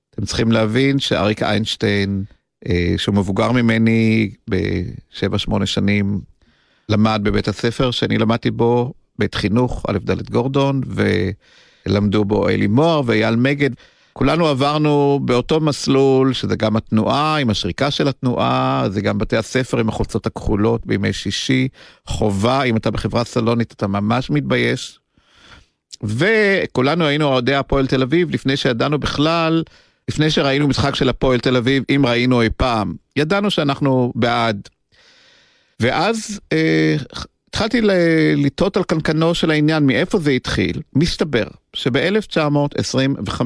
אתם 0.09 0.26
צריכים 0.26 0.51
להבין 0.51 0.99
שאריק 0.99 1.43
איינשטיין, 1.43 2.24
אה, 2.67 2.93
שהוא 2.97 3.15
מבוגר 3.15 3.51
ממני 3.51 4.32
בשבע 4.49 5.38
שמונה 5.38 5.65
שנים, 5.65 6.20
למד 6.89 7.22
בבית 7.24 7.47
הספר 7.47 7.91
שאני 7.91 8.17
למדתי 8.17 8.51
בו, 8.51 8.93
בית 9.20 9.36
חינוך, 9.36 9.86
א' 9.89 9.97
ד' 9.97 10.30
גורדון, 10.30 10.82
ולמדו 11.90 12.26
בו 12.26 12.50
אלי 12.50 12.68
מוהר 12.68 13.02
ואייל 13.06 13.36
מגד. 13.36 13.70
כולנו 14.14 14.48
עברנו 14.48 15.20
באותו 15.26 15.60
מסלול, 15.60 16.34
שזה 16.34 16.56
גם 16.56 16.76
התנועה 16.76 17.38
עם 17.38 17.50
השריקה 17.50 17.92
של 17.92 18.08
התנועה, 18.08 18.84
זה 18.90 19.02
גם 19.02 19.18
בתי 19.18 19.38
הספר 19.38 19.80
עם 19.80 19.90
החולצות 19.90 20.26
הכחולות 20.26 20.86
בימי 20.86 21.14
שישי, 21.14 21.68
חובה, 22.06 22.64
אם 22.64 22.78
אתה 22.78 22.92
בחברה 22.92 23.24
סלונית 23.24 23.72
אתה 23.72 23.88
ממש 23.88 24.30
מתבייש. 24.30 25.00
וכולנו 26.04 27.06
היינו 27.06 27.26
אוהדי 27.26 27.56
הפועל 27.56 27.88
תל 27.88 28.02
אביב 28.02 28.30
לפני 28.32 28.58
שידענו 28.58 29.00
בכלל, 29.00 29.64
לפני 30.10 30.32
שראינו 30.32 30.68
משחק 30.68 30.96
של 30.96 31.10
הפועל 31.10 31.40
תל 31.40 31.56
אביב, 31.56 31.84
אם 31.96 32.06
ראינו 32.08 32.42
אי 32.42 32.50
פעם. 32.58 32.94
ידענו 33.16 33.52
שאנחנו 33.52 34.12
בעד. 34.16 34.70
ואז 35.80 36.40
אה, 36.54 36.96
התחלתי 37.60 37.82
לטעות 38.38 38.78
על 38.78 38.84
קנקנו 38.84 39.36
של 39.36 39.51
העניין, 39.51 39.86
מאיפה 39.86 40.20
זה 40.20 40.32
התחיל. 40.32 40.82
מסתבר 40.95 41.43
שב-1925 41.74 43.41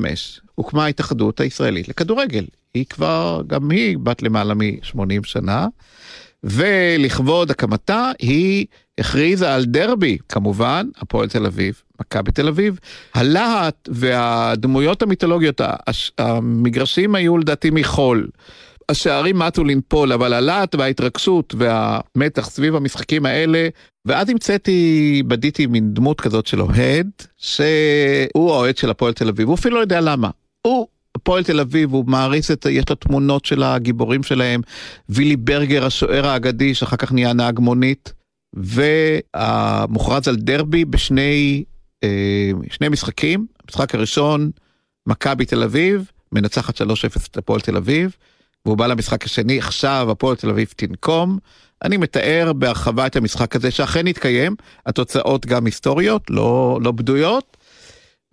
הוקמה 0.56 0.86
ההתאחדות 0.86 1.40
הישראלית 1.40 1.88
לכדורגל. 1.88 2.46
היא 2.74 2.86
כבר, 2.90 3.42
גם 3.48 3.72
היא 3.72 3.98
בת 3.98 4.24
למעלה 4.24 4.54
מ-80 4.54 5.24
שנה, 5.24 5.68
ולכבוד 6.44 7.52
הקמתה 7.52 8.12
היא 8.20 8.66
הכריזה 8.98 9.54
על 9.54 9.66
דרבי, 9.66 10.18
כמובן, 10.30 10.88
הפועל 10.98 11.30
תל 11.30 11.46
אביב, 11.46 11.82
מכבי 12.02 12.32
תל 12.32 12.48
אביב. 12.48 12.80
הלהט 13.14 13.90
והדמויות 13.92 15.02
המיתולוגיות, 15.02 15.62
המגרשים 16.18 17.16
היו 17.16 17.38
לדעתי 17.38 17.70
מחול. 17.70 18.28
השערים 18.90 19.40
מטו 19.40 19.64
לנפול, 19.64 20.14
אבל 20.14 20.34
הלהט 20.34 20.76
וההתרגשות 20.76 21.56
והמתח 21.58 22.50
סביב 22.50 22.76
המשחקים 22.76 23.26
האלה, 23.26 23.68
ואז 24.06 24.30
המצאתי, 24.30 25.24
בדיתי 25.28 25.66
מין 25.66 25.94
דמות 25.94 26.22
כזאת 26.22 26.48
של 26.48 26.62
אוהד, 26.62 27.10
שהוא 27.38 28.52
האוהד 28.52 28.78
של 28.78 28.90
הפועל 28.90 29.14
תל 29.14 29.28
אביב, 29.28 29.48
הוא 29.48 29.56
אפילו 29.56 29.76
לא 29.76 29.82
יודע 29.82 30.02
למה. 30.02 30.30
הוא 30.68 30.88
הפועל 31.16 31.44
תל 31.44 31.60
אביב, 31.60 31.94
הוא 31.94 32.06
מעריץ 32.08 32.52
את, 32.52 32.66
יש 32.70 32.90
לו 32.90 32.96
תמונות 32.96 33.46
של 33.46 33.64
הגיבורים 33.64 34.24
שלהם, 34.24 34.62
וילי 35.10 35.36
ברגר, 35.36 35.86
השוער 35.86 36.28
האגדי, 36.28 36.76
שאחר 36.76 36.98
כך 36.98 37.12
נהיה 37.12 37.34
נהג 37.34 37.60
מונית, 37.60 38.14
והמוכרז 38.54 40.28
על 40.28 40.36
דרבי 40.36 40.86
בשני 40.86 41.64
אה, 42.04 42.52
שני 42.70 42.90
משחקים, 42.90 43.46
המשחק 43.64 43.96
הראשון, 43.96 44.52
מכבי 45.08 45.46
תל 45.46 45.64
אביב, 45.64 46.12
מנצחת 46.32 46.82
3-0 46.82 46.86
את 47.32 47.38
הפועל 47.38 47.62
תל 47.62 47.78
אביב, 47.78 48.16
והוא 48.66 48.78
בא 48.78 48.88
למשחק 48.88 49.26
השני, 49.26 49.58
עכשיו 49.58 50.08
הפועל 50.12 50.36
תל 50.36 50.50
אביב 50.50 50.74
תנקום. 50.76 51.38
אני 51.84 51.98
מתאר 51.98 52.54
בהרחבה 52.56 53.06
את 53.06 53.16
המשחק 53.16 53.56
הזה 53.56 53.72
שאכן 53.72 54.08
התקיים, 54.08 54.56
התוצאות 54.86 55.46
גם 55.46 55.66
היסטוריות, 55.66 56.24
לא, 56.30 56.80
לא 56.82 56.92
בדויות. 56.92 57.58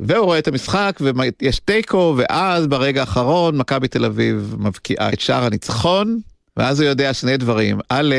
והוא 0.01 0.25
רואה 0.25 0.39
את 0.39 0.49
המשחק 0.49 1.01
ויש 1.41 1.59
תיקו, 1.59 2.15
ואז 2.19 2.67
ברגע 2.67 3.01
האחרון 3.01 3.59
מכבי 3.59 3.89
תל 3.89 4.05
אביב 4.05 4.57
מבקיעה 4.59 5.13
את 5.13 5.21
שער 5.21 5.45
הניצחון, 5.45 6.19
ואז 6.57 6.81
הוא 6.81 6.89
יודע 6.89 7.15
שני 7.15 7.37
דברים. 7.37 7.79
א', 7.89 8.15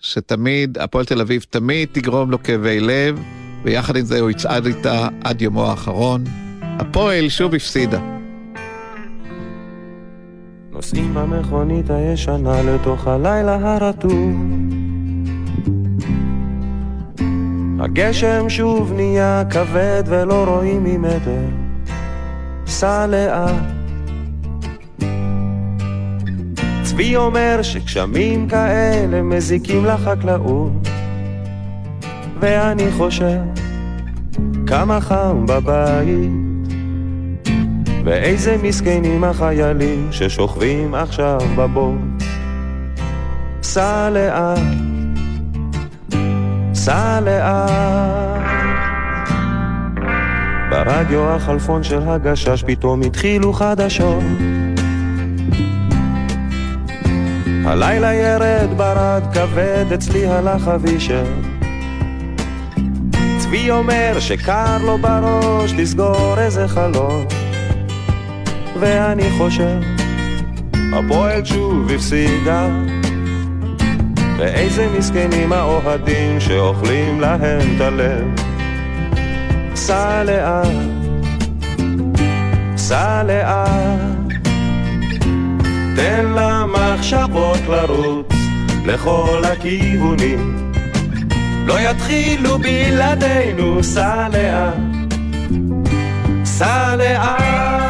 שתמיד, 0.00 0.78
הפועל 0.78 1.04
תל 1.04 1.20
אביב 1.20 1.44
תמיד 1.50 1.88
תגרום 1.92 2.30
לו 2.30 2.42
כאבי 2.42 2.80
לב, 2.80 3.20
ויחד 3.64 3.96
עם 3.96 4.04
זה 4.04 4.20
הוא 4.20 4.30
יצעד 4.30 4.66
איתה 4.66 5.08
עד 5.24 5.42
יומו 5.42 5.70
האחרון. 5.70 6.24
הפועל 6.62 7.28
שוב 7.28 7.54
הפסידה. 7.54 8.19
נוסעים 10.80 11.14
במכונית 11.14 11.90
הישנה 11.90 12.62
לתוך 12.62 13.06
הלילה 13.06 13.58
הרטוב. 13.62 14.36
הגשם 17.80 18.48
שוב 18.48 18.92
נהיה 18.92 19.42
כבד 19.50 20.02
ולא 20.06 20.44
רואים 20.44 20.84
ממטר. 20.84 21.44
סע 22.66 23.06
לאט. 23.06 23.54
צבי 26.82 27.16
אומר 27.16 27.58
שגשמים 27.62 28.48
כאלה 28.48 29.22
מזיקים 29.22 29.84
לחקלאות. 29.84 30.88
ואני 32.40 32.90
חושב 32.92 33.40
כמה 34.66 35.00
חם 35.00 35.46
בבית. 35.46 36.49
ואיזה 38.04 38.56
מסכנים 38.62 39.24
החיילים 39.24 40.08
ששוכבים 40.10 40.94
עכשיו 40.94 41.38
בבור. 41.56 41.94
סע 43.62 44.10
לאט, 44.10 44.58
סע 46.74 47.20
לאט. 47.20 48.40
ברדיו 50.70 51.30
החלפון 51.30 51.82
של 51.82 52.08
הגשש 52.08 52.64
פתאום 52.66 53.02
התחילו 53.02 53.52
חדשות. 53.52 54.22
הלילה 57.64 58.14
ירד 58.14 58.68
ברד 58.76 59.22
כבד, 59.32 59.92
אצלי 59.94 60.26
הלך 60.26 60.68
אבישר. 60.68 61.24
צבי 63.38 63.70
אומר 63.70 64.16
שקר 64.18 64.78
לו 64.82 64.98
בראש 64.98 65.72
לסגור 65.72 66.38
איזה 66.38 66.68
חלון. 66.68 67.26
ואני 68.80 69.30
חושב, 69.38 69.80
הפועל 70.92 71.44
שוב 71.44 71.90
הפסידה. 71.90 72.68
ואיזה 74.40 74.88
מסכנים 74.98 75.52
האוהדים 75.52 76.40
שאוכלים 76.40 77.20
להם 77.20 77.76
את 77.76 77.80
הלב. 77.80 78.24
סע 79.74 80.24
לאט, 80.24 80.66
סע 82.76 83.22
לאט, 83.22 84.34
תן 85.96 86.26
למחשבות 86.36 87.58
לרוץ 87.68 88.26
לכל 88.86 89.42
הכיוונים. 89.44 90.72
לא 91.66 91.80
יתחילו 91.80 92.58
בלעדינו, 92.58 93.82
סע 93.82 94.28
לאט, 94.28 94.74
סע 96.44 96.96
לאט. 96.96 97.89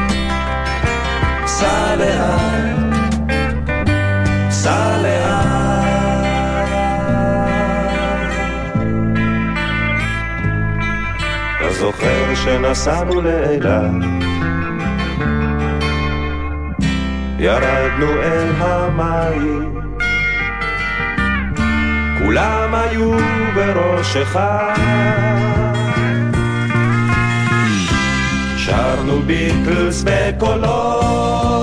סע 1.61 1.91
זוכר 11.81 12.35
שנסענו 12.35 13.21
לאילת, 13.21 13.91
ירדנו 17.39 18.11
אל 18.21 18.51
המים, 18.57 19.81
כולם 22.17 22.75
היו 22.75 23.17
בראש 23.55 24.17
אחד. 24.17 25.40
שרנו 28.65 29.21
ביטלס 29.21 30.03
בקולות 30.05 31.01
נוסעים 31.41 31.60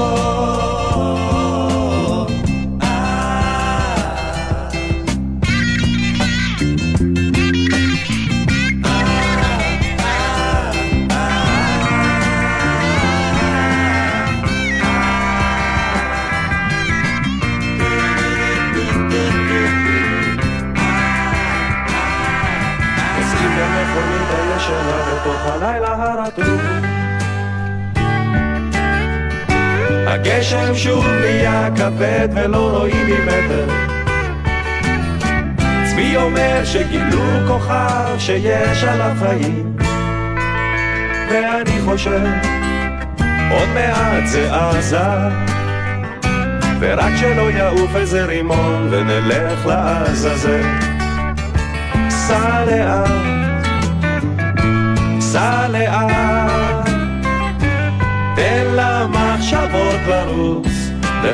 הגשם 30.31 30.74
שוב 30.74 31.07
נהיה 31.07 31.68
כבד 31.76 32.29
ולא 32.35 32.79
רואים 32.79 33.07
ממטר. 33.07 33.68
צבי 35.85 36.16
אומר 36.16 36.61
שגילו 36.64 37.22
כוכב 37.47 38.14
שיש 38.18 38.85
עליו 38.85 39.16
חיים 39.18 39.76
ואני 41.31 41.81
חושב 41.85 42.26
עוד 43.51 43.68
מעט 43.74 44.26
זה 44.26 44.55
עזה 44.55 44.99
ורק 46.81 47.12
שלא 47.16 47.51
יעוף 47.51 47.97
איזה 47.97 48.24
רימון 48.24 48.89
ונלך 48.91 49.66
לעזאזל. 49.66 50.62
סע 52.09 52.64
לאט, 52.64 53.08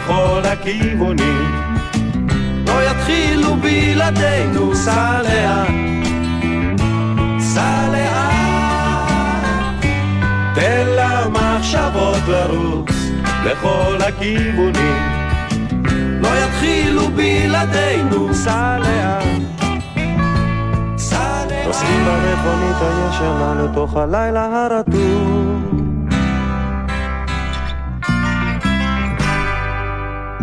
לכל 0.05 0.40
הכיוונים. 0.44 1.64
לא 2.66 2.90
יתחילו 2.90 3.57
בלעדינו, 3.57 4.74
סע 4.74 5.22
לאט, 5.22 5.68
סע 7.38 7.88
לאט 7.92 9.84
תן 10.55 10.86
למחשבות 10.86 12.28
לרוץ 12.28 12.90
לכל 13.44 13.98
הכיוונים. 14.09 15.02
לא 16.20 16.28
יתחילו 16.28 17.09
בלעדינו, 17.09 18.34
סע 18.34 18.78
לאט 18.78 19.24
נוסעים 21.66 22.05
במכונית 22.05 22.76
הישנה 22.80 23.55
לתוך 23.64 23.96
הלילה 23.96 24.66
הרטוב 24.66 25.53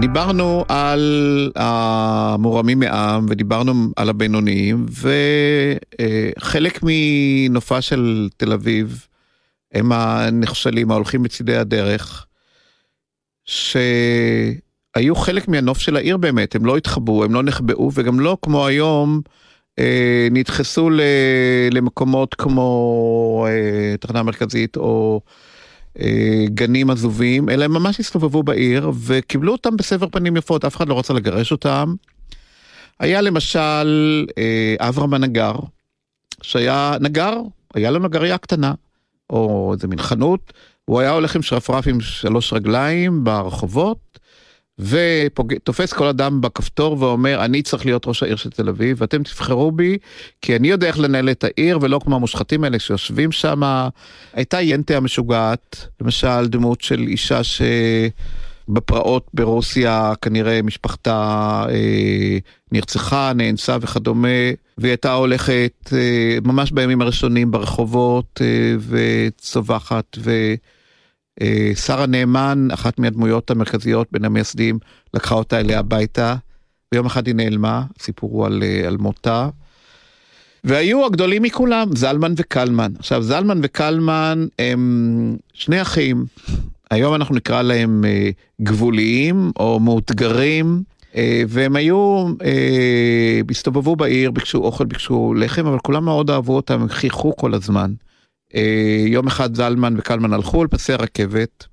דיברנו 0.02 0.66
על 0.68 1.52
המורמים 1.56 2.80
מעם 2.80 3.26
ודיברנו 3.30 3.74
על 3.96 4.10
הבינוניים 4.10 4.86
וחלק 6.38 6.80
מנופה 6.84 7.82
של 7.82 8.30
תל 8.38 8.54
אביב 8.54 9.08
הם 9.74 9.92
הנחשלים 9.92 10.92
ההולכים 10.92 11.24
בצידי 11.24 11.56
הדרך 11.56 12.26
שהיו 13.46 15.16
חלק 15.16 15.48
מהנוף 15.48 15.80
של 15.80 15.96
העיר 15.96 16.18
באמת 16.18 16.56
הם 16.56 16.66
לא 16.66 16.78
התחבאו 16.78 17.24
הם 17.24 17.34
לא 17.34 17.44
נחבאו 17.44 17.92
וגם 17.94 18.20
לא 18.20 18.38
כמו 18.42 18.68
היום 18.68 19.22
אה, 19.80 20.28
נדחסו 20.32 20.90
למקומות 21.72 22.36
כמו 22.36 23.48
אה, 23.50 23.98
תחנה 23.98 24.24
מרכזית 24.24 24.78
או 24.78 25.22
גנים 26.46 26.90
עזובים, 26.90 27.50
אלא 27.50 27.66
הם 27.66 27.74
ממש 27.74 28.00
הסתובבו 28.00 28.44
בעיר 28.44 28.92
וקיבלו 29.04 29.52
אותם 29.52 29.78
בסבר 29.78 30.08
פנים 30.12 30.38
יפות, 30.38 30.66
אף 30.66 30.76
אחד 30.76 30.90
לא 30.90 31.00
רצה 31.00 31.14
לגרש 31.14 31.52
אותם. 31.52 31.94
היה 33.00 33.22
למשל 33.22 34.26
אה, 34.38 34.76
אברהם 34.80 35.14
הנגר, 35.14 35.54
שהיה 36.42 36.96
נגר, 37.02 37.38
היה 37.74 37.92
לו 37.92 38.00
נגריה 38.00 38.38
קטנה, 38.38 38.74
או 39.30 39.72
איזה 39.74 39.88
מין 39.88 40.00
חנות, 40.00 40.54
הוא 40.86 41.00
היה 41.00 41.12
הולך 41.12 41.36
עם 41.36 41.42
שרפרף 41.42 41.88
עם 41.88 42.02
שלוש 42.02 42.54
רגליים 42.54 43.24
ברחובות, 43.24 44.11
ותופס 44.82 45.94
כל 45.94 46.08
אדם 46.08 46.42
בכפתור 46.42 46.98
ואומר, 47.00 47.46
אני 47.46 47.62
צריך 47.62 47.86
להיות 47.86 48.08
ראש 48.08 48.24
העיר 48.24 48.36
של 48.36 48.50
תל 48.50 48.70
אביב, 48.70 48.98
ואתם 49.00 49.24
תבחרו 49.24 49.72
בי, 49.72 49.98
כי 50.42 50.56
אני 50.56 50.68
יודע 50.68 50.88
איך 50.88 51.00
לנהל 51.00 51.30
את 51.30 51.44
העיר, 51.44 51.80
ולא 51.82 52.00
כמו 52.04 52.16
המושחתים 52.16 52.64
האלה 52.64 52.80
שיושבים 52.80 53.32
שם. 53.32 53.62
הייתה 54.34 54.62
ינטה 54.62 54.98
המשוגעת, 54.98 55.88
למשל 56.02 56.48
דמות 56.48 56.82
של 56.82 57.00
אישה 57.00 57.44
ש... 57.44 57.62
בפרעות 58.68 59.28
ברוסיה 59.34 60.14
כנראה 60.22 60.62
משפחתה 60.62 61.66
אה, 61.70 62.38
נרצחה, 62.72 63.32
נאנסה 63.36 63.78
וכדומה, 63.82 64.28
והיא 64.78 64.92
הייתה 64.92 65.14
הולכת 65.14 65.90
אה, 65.94 66.38
ממש 66.44 66.72
בימים 66.72 67.02
הראשונים 67.02 67.52
ברחובות 67.52 68.42
אה, 68.42 68.76
וצווחת, 68.90 70.18
ושרה 71.42 72.06
נאמן, 72.06 72.68
אחת 72.74 73.00
מהדמויות 73.00 73.52
המרכזיות 73.52 74.08
בין 74.12 74.26
המייסדים, 74.26 74.80
לקחה 75.14 75.36
אותה 75.36 75.60
אליה 75.60 75.80
הביתה, 75.80 76.36
ויום 76.94 77.06
אחד 77.06 77.28
היא 77.28 77.36
נעלמה, 77.36 77.84
סיפור 78.00 78.32
הוא 78.32 78.46
על, 78.46 78.64
אה, 78.64 78.88
על 78.88 78.98
מותה. 78.98 79.50
והיו 80.64 81.06
הגדולים 81.06 81.44
מכולם, 81.44 81.96
זלמן 81.96 82.34
וקלמן. 82.38 82.92
עכשיו, 83.00 83.24
זלמן 83.24 83.60
וקלמן 83.64 84.48
הם 84.60 85.38
שני 85.54 85.82
אחים, 85.82 86.26
היום 86.92 87.16
אנחנו 87.16 87.36
נקרא 87.36 87.62
להם 87.62 88.06
אה, 88.06 88.30
גבוליים 88.62 89.52
או 89.60 89.80
מאותגרים, 89.80 90.84
אה, 91.16 91.44
והם 91.48 91.76
היו, 91.76 92.28
אה, 92.44 93.42
הסתובבו 93.50 93.96
בעיר, 93.96 94.32
ביקשו 94.32 94.58
אוכל, 94.58 94.86
ביקשו 94.86 95.34
לחם, 95.38 95.68
אבל 95.68 95.80
כולם 95.80 96.06
מאוד 96.06 96.30
אהבו 96.30 96.56
אותם, 96.56 96.82
הם 96.82 96.90
חייכו 96.90 97.36
כל 97.36 97.54
הזמן. 97.54 97.94
אה, 98.56 99.04
יום 99.08 99.28
אחד 99.28 99.56
זלמן 99.56 99.96
וקלמן 99.98 100.34
הלכו 100.34 100.62
על 100.62 100.68
פסי 100.68 100.94
רכבת, 100.94 101.66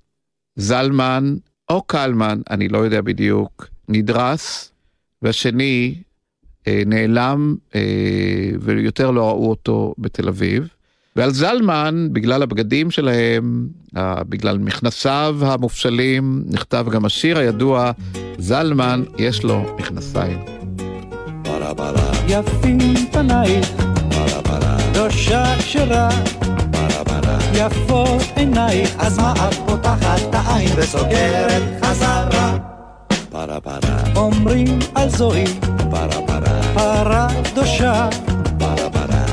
זלמן 0.57 1.37
או 1.71 1.83
קלמן, 1.83 2.41
אני 2.51 2.69
לא 2.69 2.79
יודע 2.79 3.01
בדיוק, 3.01 3.69
נדרס, 3.89 4.73
והשני 5.23 5.95
אה, 6.67 6.83
נעלם 6.87 7.57
אה, 7.75 7.81
ויותר 8.61 9.11
לא 9.11 9.29
ראו 9.29 9.51
אותו 9.51 9.95
בתל 9.99 10.29
אביב. 10.29 10.69
ועל 11.17 11.31
זלמן, 11.31 12.09
בגלל 12.13 12.43
הבגדים 12.43 12.91
שלהם, 12.91 13.69
בגלל 14.29 14.59
מכנסיו 14.59 15.37
המופשלים, 15.43 16.45
נכתב 16.47 16.87
גם 16.91 17.05
השיר 17.05 17.39
הידוע, 17.39 17.91
זלמן, 18.39 19.03
יש 19.19 19.45
לו 19.45 19.77
מכנסיים. 19.79 20.39
יפים 22.29 22.79
פנייך, 23.13 23.69
ראשה 24.95 25.45
כשרה, 25.59 26.09
יפות 27.59 28.23
עינייך, 28.37 28.95
אז 28.99 29.19
מה 29.19 29.33
את 29.33 29.55
פותחת 29.67 30.21
את 30.31 30.35
העין 30.35 30.71
וסוגרת 30.77 31.63
חזרה? 31.83 32.57
אומרים 34.17 34.79
על 34.95 35.09
זוהי, 35.09 35.45
פרה 36.75 37.27
קדושה, 37.45 38.09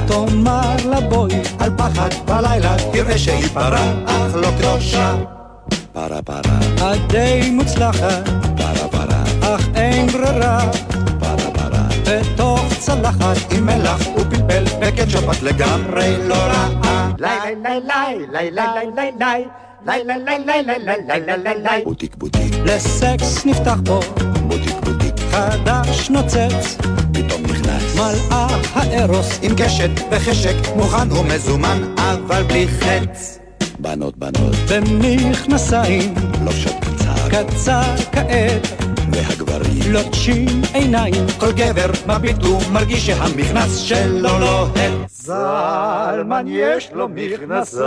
תאמר 0.07 0.75
לה 0.85 1.01
בואי, 1.01 1.35
על 1.59 1.71
פחד 1.77 2.09
בלילה, 2.25 2.75
תראה 2.91 3.17
שהיא 3.17 3.47
פרה, 3.47 3.93
אך 4.05 4.35
לא 4.35 4.47
קדושה. 4.57 5.15
פרה 5.93 6.21
פרה. 6.21 6.93
את 6.93 7.07
די 7.07 7.49
מוצלחת, 7.51 8.29
פרה 8.57 8.87
פרה. 8.91 9.23
אך 9.41 9.67
אין 9.75 10.07
ברירה, 10.07 10.71
פרה 11.19 11.51
פרה. 11.53 11.87
צלחת 12.85 13.51
עם 13.51 13.65
מלח 13.65 14.01
ופלפל 14.15 14.63
וקטשופ 14.81 15.23
את 15.31 15.43
לגמרי 15.43 16.27
לא 16.27 16.35
רעה. 16.35 17.11
ליי 17.19 17.55
ליי 17.63 17.79
ליי 17.87 18.51
ליי 18.51 18.51
ליי 18.51 19.11
ליי 21.37 21.55
ליי 21.63 21.83
בוטיק 21.83 22.15
בוטיק. 22.15 22.53
לסקס 22.65 23.45
נפתח 23.45 23.77
פה. 23.85 23.99
בוטיק 24.47 24.75
בוטיק. 24.83 25.13
חדש 25.31 26.09
נוצץ. 26.09 26.77
פתאום 27.13 27.43
נכנס. 27.43 27.95
מלאה 27.95 28.47
הארוס 28.73 29.39
עם 29.41 29.51
קשת 29.57 29.91
וחשק. 30.11 30.55
מוכן 30.75 31.11
ומזומן 31.11 31.93
אבל 31.97 32.43
בלי 32.43 32.67
חץ. 32.67 33.39
בנות 33.79 34.17
בנות. 34.17 34.55
במכנסיים. 34.69 36.13
לובשות 36.45 36.75
קצר. 36.81 37.29
קצר 37.29 37.95
כעת. 38.11 38.84
והגברים. 39.11 39.75
לוטשים 39.91 40.61
עיניים 40.73 41.25
כל 41.39 41.51
גבר 41.51 41.91
מביט 42.07 42.43
ומרגיש 42.43 43.05
שהמכנס 43.05 43.77
שלו 43.77 44.39
לוהט 44.39 44.91
זלמן 45.07 46.45
יש 46.47 46.89
לו 46.93 47.07
מכנסיים 47.09 47.85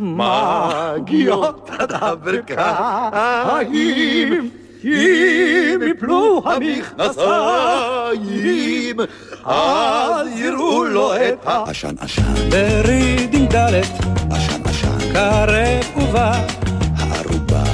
מגיעות 0.00 1.70
עד 1.78 1.92
הברכיים 1.92 3.22
אם 4.84 5.80
יפלו 5.90 6.42
המכנסיים 6.44 7.76
אז 9.44 10.26
יראו 10.36 10.84
לו 10.84 11.14
את 11.14 11.38
העשן 11.44 11.94
עשן 12.00 12.34
ברידינג 12.50 13.56
ד' 13.56 13.82
עשן 14.30 14.62
עשן. 14.64 15.12
קרב 15.12 15.84
ובא 15.96 16.61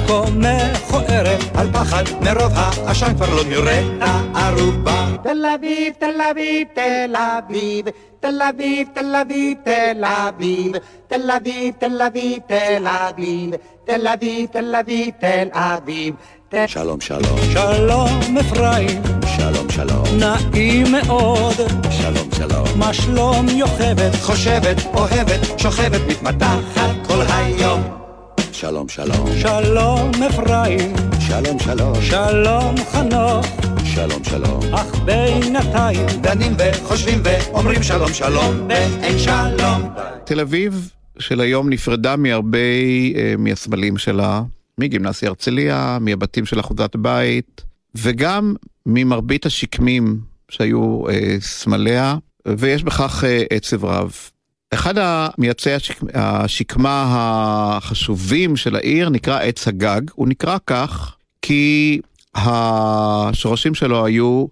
כה 0.09 0.21
מכוערת 0.35 1.43
על 1.55 1.71
פחד 1.73 2.03
מרוב 2.21 2.51
העשן 2.55 3.15
כבר 3.15 3.35
לא 3.35 3.43
נראה 3.43 3.81
הערובה 4.33 5.07
תל 5.23 5.45
אביב 5.55 5.93
תל 5.99 6.21
אביב 6.31 6.67
תל 6.75 7.15
אביב 7.15 7.85
תל 8.19 8.41
אביב 8.49 8.87
תל 8.93 9.15
אביב 9.15 9.57
תל 9.63 9.85
אביב 10.65 10.85
תל 10.89 11.27
אביב 11.27 11.71
תל 11.77 11.87
אביב 12.07 12.39
תל 12.47 12.87
אביב 12.87 13.55
תל 13.85 14.07
אביב 14.07 14.49
תל 14.51 14.75
אביב 14.75 15.09
תל 15.19 15.47
אביב 15.53 16.15
שלום 16.67 17.01
שלום 17.01 17.39
שלום 17.53 18.37
אפרים 18.39 19.01
שלום 19.37 19.69
שלום 19.69 20.03
נעים 20.19 20.91
מאוד 20.91 21.55
שלום 21.91 22.29
שלום 22.37 22.67
מה 22.75 22.93
שלום 22.93 23.45
יוכבת 23.49 24.15
חושבת 24.21 24.77
אוהבת 24.93 25.59
שוכבת 25.59 26.01
מתמתחת 26.07 27.07
כל 27.07 27.21
היום 27.29 28.08
שלום 28.59 28.89
שלום. 28.89 29.27
שלום 29.41 30.11
אפרים. 30.29 30.93
שלום 31.19 31.59
שלום. 31.59 31.95
שלום 32.01 32.75
חנוך. 32.91 33.45
שלום 33.83 34.23
שלום. 34.23 34.59
אך 34.73 34.95
בינתיים. 35.05 36.05
דנים 36.21 36.51
וחושבים 36.59 37.21
ואומרים 37.23 37.83
שלום 37.83 38.13
שלום. 38.13 38.67
ואין 38.69 39.19
שלום. 39.19 39.81
תל 40.25 40.39
אביב 40.39 40.91
של 41.19 41.41
היום 41.41 41.69
נפרדה 41.69 42.15
מהרבה 42.15 42.57
אה, 43.15 43.33
מהסמלים 43.37 43.97
שלה, 43.97 44.41
מגימנסיה 44.77 45.29
הרצליה, 45.29 45.97
מהבתים 46.01 46.45
של 46.45 46.59
אחוזת 46.59 46.95
בית, 46.95 47.63
וגם 47.95 48.53
ממרבית 48.85 49.45
השקמים 49.45 50.19
שהיו 50.51 51.03
אה, 51.09 51.37
סמליה, 51.39 52.15
ויש 52.47 52.83
בכך 52.83 53.23
אה, 53.23 53.43
עצב 53.49 53.85
רב. 53.85 54.13
אחד 54.73 54.93
המייצאי 54.97 55.73
השק... 55.73 55.99
השקמה 56.13 57.05
החשובים 57.07 58.55
של 58.55 58.75
העיר 58.75 59.09
נקרא 59.09 59.39
עץ 59.39 59.67
הגג, 59.67 60.01
הוא 60.13 60.27
נקרא 60.27 60.57
כך 60.67 61.15
כי 61.41 62.01
השורשים 62.35 63.75
שלו 63.75 64.05
היו 64.05 64.45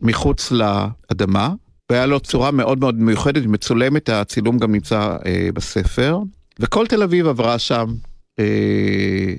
מחוץ 0.00 0.52
לאדמה, 0.52 1.54
והיה 1.90 2.06
לו 2.06 2.20
צורה 2.20 2.50
מאוד 2.50 2.80
מאוד 2.80 2.94
מיוחדת, 2.94 3.46
מצולמת, 3.46 4.08
הצילום 4.08 4.58
גם 4.58 4.72
נמצא 4.72 5.16
אה, 5.26 5.48
בספר, 5.54 6.18
וכל 6.60 6.86
תל 6.86 7.02
אביב 7.02 7.26
עברה 7.26 7.58
שם. 7.58 7.86
אה, 8.38 9.34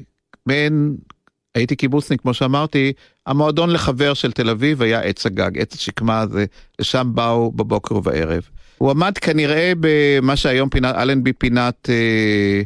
הייתי 1.56 1.76
קיבוצניק, 1.76 2.22
כמו 2.22 2.34
שאמרתי, 2.34 2.94
המועדון 3.26 3.70
לחבר 3.70 4.14
של 4.14 4.32
תל 4.32 4.50
אביב 4.50 4.82
היה 4.82 5.00
עץ 5.00 5.26
הגג, 5.26 5.60
עץ 5.60 5.76
השקמה 5.76 6.20
הזה, 6.20 6.46
לשם 6.80 7.12
באו 7.14 7.52
בבוקר 7.52 7.96
ובערב. 7.96 8.44
הוא 8.84 8.92
עמד 8.92 9.18
כנראה 9.18 9.72
במה 9.80 10.36
שהיום 10.36 10.70
פינת, 10.70 10.96
אלנבי 10.96 11.34
פינת, 11.34 11.90
אה, 11.90 12.62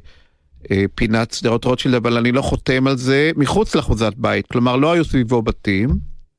אה, 0.71 0.85
פינת 0.95 1.31
שדרות 1.31 1.65
רוטשילד, 1.65 1.95
אבל 1.95 2.17
אני 2.17 2.31
לא 2.31 2.41
חותם 2.41 2.87
על 2.87 2.97
זה, 2.97 3.31
מחוץ 3.35 3.75
לאחוזת 3.75 4.13
בית, 4.17 4.47
כלומר 4.47 4.75
לא 4.75 4.91
היו 4.91 5.05
סביבו 5.05 5.41
בתים. 5.41 5.89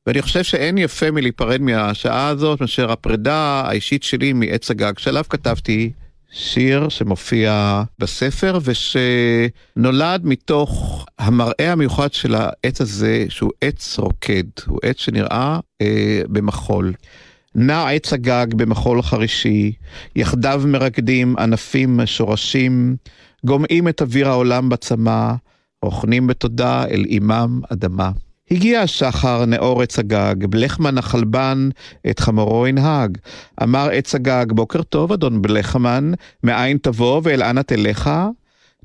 ואני 0.07 0.21
חושב 0.21 0.43
שאין 0.43 0.77
יפה 0.77 1.11
מלהיפרד 1.11 1.61
מהשעה 1.61 2.27
הזאת 2.27 2.61
מאשר 2.61 2.91
הפרידה 2.91 3.63
האישית 3.65 4.03
שלי 4.03 4.33
מעץ 4.33 4.71
הגג, 4.71 4.93
שעליו 4.97 5.23
כתבתי 5.29 5.91
שיר 6.31 6.89
שמופיע 6.89 7.83
בספר 7.99 8.59
ושנולד 8.63 10.21
מתוך 10.25 11.05
המראה 11.19 11.71
המיוחד 11.71 12.13
של 12.13 12.35
העץ 12.35 12.81
הזה, 12.81 13.25
שהוא 13.29 13.51
עץ 13.61 13.99
רוקד, 13.99 14.43
הוא 14.67 14.79
עץ 14.83 14.97
שנראה 14.97 15.59
אה, 15.81 16.21
במחול. 16.27 16.93
נע 17.55 17.89
עץ 17.89 18.13
הגג 18.13 18.47
במחול 18.55 19.01
חרישי, 19.01 19.71
יחדיו 20.15 20.61
מרקדים 20.65 21.35
ענפים 21.37 21.99
שורשים, 22.05 22.95
גומעים 23.45 23.87
את 23.87 24.01
אוויר 24.01 24.29
העולם 24.29 24.69
בצמא, 24.69 25.33
רוכנים 25.81 26.27
בתודה 26.27 26.85
אל 26.85 27.05
אימם 27.05 27.61
אדמה. 27.69 28.11
הגיע 28.51 28.81
השחר 28.81 29.45
נאור 29.45 29.81
עץ 29.81 29.99
הגג, 29.99 30.45
בלחמן 30.45 30.97
החלבן 30.97 31.69
את 32.09 32.19
חמורו 32.19 32.67
ינהג. 32.67 33.17
אמר 33.63 33.89
עץ 33.91 34.15
הגג, 34.15 34.45
בוקר 34.49 34.83
טוב 34.83 35.11
אדון 35.11 35.41
בלחמן, 35.41 36.11
מאין 36.43 36.77
תבוא 36.77 37.21
ואל 37.23 37.43
אנה 37.43 37.63
תלך? 37.63 38.09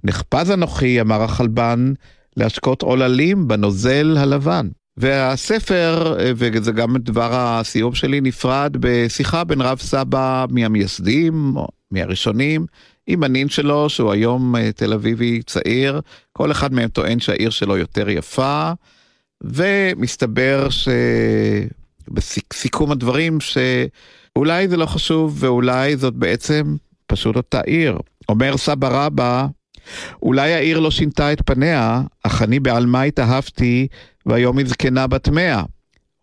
נחפז 0.04 0.50
אנוכי, 0.50 1.00
אמר 1.00 1.22
החלבן, 1.22 1.92
להשקות 2.36 2.82
עוללים 2.82 3.48
בנוזל 3.48 4.16
הלבן. 4.18 4.68
והספר, 4.96 6.16
וזה 6.36 6.72
גם 6.72 6.96
דבר 6.96 7.30
הסיום 7.32 7.94
שלי, 7.94 8.20
נפרד 8.20 8.76
בשיחה 8.80 9.44
בין 9.44 9.60
רב 9.60 9.78
סבא 9.78 10.46
מהמייסדים, 10.50 11.54
מהראשונים, 11.90 12.66
עם 13.06 13.22
הנין 13.22 13.48
שלו, 13.48 13.88
שהוא 13.88 14.12
היום 14.12 14.56
אה, 14.56 14.72
תל 14.72 14.92
אביבי 14.92 15.42
צעיר, 15.42 16.00
כל 16.32 16.50
אחד 16.50 16.72
מהם 16.72 16.88
טוען 16.88 17.20
שהעיר 17.20 17.50
שלו 17.50 17.76
יותר 17.76 18.08
יפה, 18.08 18.72
ומסתבר 19.42 20.68
שבסיכום 22.10 22.90
הדברים 22.90 23.38
שאולי 23.40 24.68
זה 24.68 24.76
לא 24.76 24.86
חשוב 24.86 25.36
ואולי 25.38 25.96
זאת 25.96 26.14
בעצם 26.14 26.76
פשוט 27.06 27.36
אותה 27.36 27.60
עיר. 27.60 27.98
אומר 28.28 28.56
סבא 28.56 28.88
רבא, 29.06 29.46
אולי 30.22 30.54
העיר 30.54 30.80
לא 30.80 30.90
שינתה 30.90 31.32
את 31.32 31.42
פניה, 31.46 32.02
אך 32.22 32.42
אני 32.42 32.60
בעלמה 32.60 33.02
התאהבתי, 33.02 33.86
והיום 34.26 34.58
היא 34.58 34.66
זקנה 34.66 35.06
בת 35.06 35.28
מאה. 35.28 35.62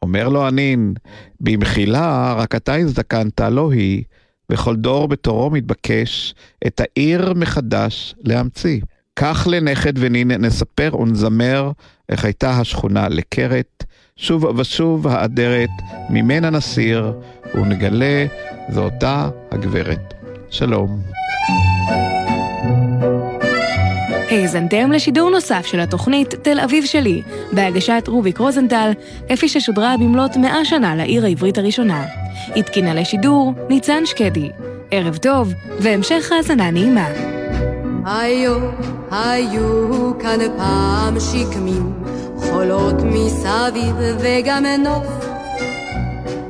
אומר 0.02 0.30
לו 0.30 0.48
הנין, 0.48 0.94
במחילה, 1.40 2.34
רק 2.38 2.56
אתה 2.56 2.76
הזדקנת, 2.76 3.40
לא 3.40 3.72
היא, 3.72 4.04
וכל 4.52 4.76
דור 4.76 5.08
בתורו 5.08 5.50
מתבקש 5.50 6.36
את 6.68 6.82
העיר 6.82 7.34
מחדש 7.34 8.16
להמציא. 8.24 8.82
כך 9.16 9.48
לנכד 9.52 9.94
ונין 9.96 10.32
נספר 10.32 11.00
ונזמר 11.00 11.72
איך 12.10 12.26
הייתה 12.26 12.52
השכונה 12.52 13.10
לקרת, 13.10 13.84
שוב 14.16 14.44
ושוב 14.44 15.08
האדרת, 15.08 15.70
ממנה 16.10 16.50
נסיר, 16.50 17.14
ונגלה 17.56 18.26
זו 18.70 18.84
אותה 18.84 19.30
הגברת. 19.52 20.14
שלום. 20.50 21.21
האזנתם 24.32 24.92
לשידור 24.92 25.30
נוסף 25.30 25.66
של 25.66 25.80
התוכנית 25.80 26.36
תל 26.42 26.60
אביב 26.60 26.86
שלי, 26.86 27.22
בהגשת 27.52 28.04
רוביק 28.08 28.38
רוזנטל, 28.38 28.92
כפי 29.30 29.50
ששודרה 29.50 29.96
במלאת 29.98 30.38
מאה 30.38 30.66
שנה 30.66 30.96
לעיר 30.96 31.26
העברית 31.26 31.58
הראשונה. 31.58 32.06
התקינה 32.56 32.94
לשידור 32.94 33.54
ניצן 33.70 34.06
שקדי. 34.06 34.50
ערב 34.92 35.18
טוב, 35.18 35.54
והמשך 35.80 36.32
האזנה 36.32 36.72
נעימה. 36.72 37.08
היו, 38.06 38.58
היו 39.12 40.12
כאן 40.20 40.40
פעם 40.58 41.18
שקמים, 41.20 41.94
חולות 42.38 42.96
מסביב 43.04 43.96
וגם 44.20 44.66
נוף. 44.66 45.26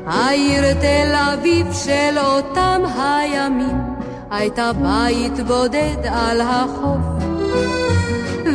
העיר 0.06 0.74
תל 0.74 1.16
אביב 1.16 1.68
של 1.74 2.18
אותם 2.18 2.82
הימים, 2.98 3.91
הייתה 4.32 4.72
בית 4.74 5.40
בודד 5.48 6.06
על 6.06 6.42
החוף. 6.42 7.24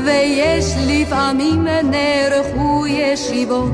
ויש 0.04 0.64
לפעמים 0.86 1.64
נערכו 1.64 2.86
ישיבות 2.86 3.72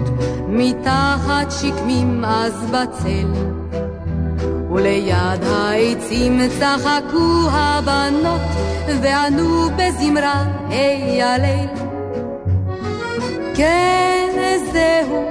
מתחת 0.48 1.50
שקמים 1.50 2.24
אז 2.24 2.70
בצל. 2.70 3.26
וליד 4.70 5.44
העצים 5.44 6.40
צחקו 6.59 7.48
הבנות 7.50 8.40
וענו 9.03 9.68
בזמרה 9.76 10.44
היי 10.68 11.22
הליל. 11.22 11.68
כן 13.55 14.28
זהו, 14.72 15.24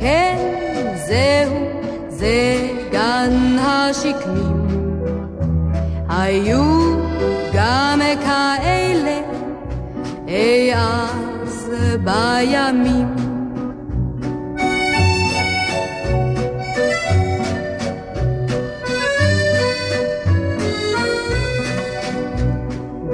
כן 0.00 0.36
זהו, 1.06 1.54
זה 2.08 2.68
גן 2.92 3.56
השקמים. 3.58 4.63
היו 6.08 6.94
גם 7.54 8.00
כאלה 8.24 9.20
אי 10.28 10.74
אז 10.74 11.70
בימים. 12.04 13.14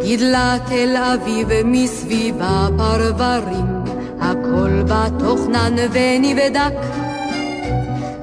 גידלה 0.01 0.57
תל 0.67 0.97
אביב 0.97 1.49
מסביבה 1.65 2.69
פרברים, 2.77 3.67
הכל 4.21 4.83
בתוכנן 4.83 5.75
ונבדק. 5.93 7.10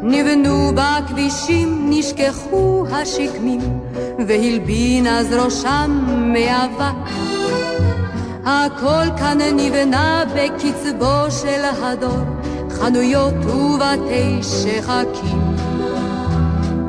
נבנו 0.09 0.71
בכבישים, 0.75 1.85
נשכחו 1.89 2.85
השקמים, 2.91 3.59
והלבין 4.27 5.07
אז 5.07 5.33
ראשם 5.33 6.05
מאבק. 6.33 7.11
הכל 8.45 9.17
כאן 9.17 9.37
נבנה 9.55 10.23
בקצבו 10.35 11.31
של 11.31 11.61
הדור, 11.83 12.23
חנויות 12.69 13.45
ובתי 13.45 14.39
שחקים. 14.43 15.55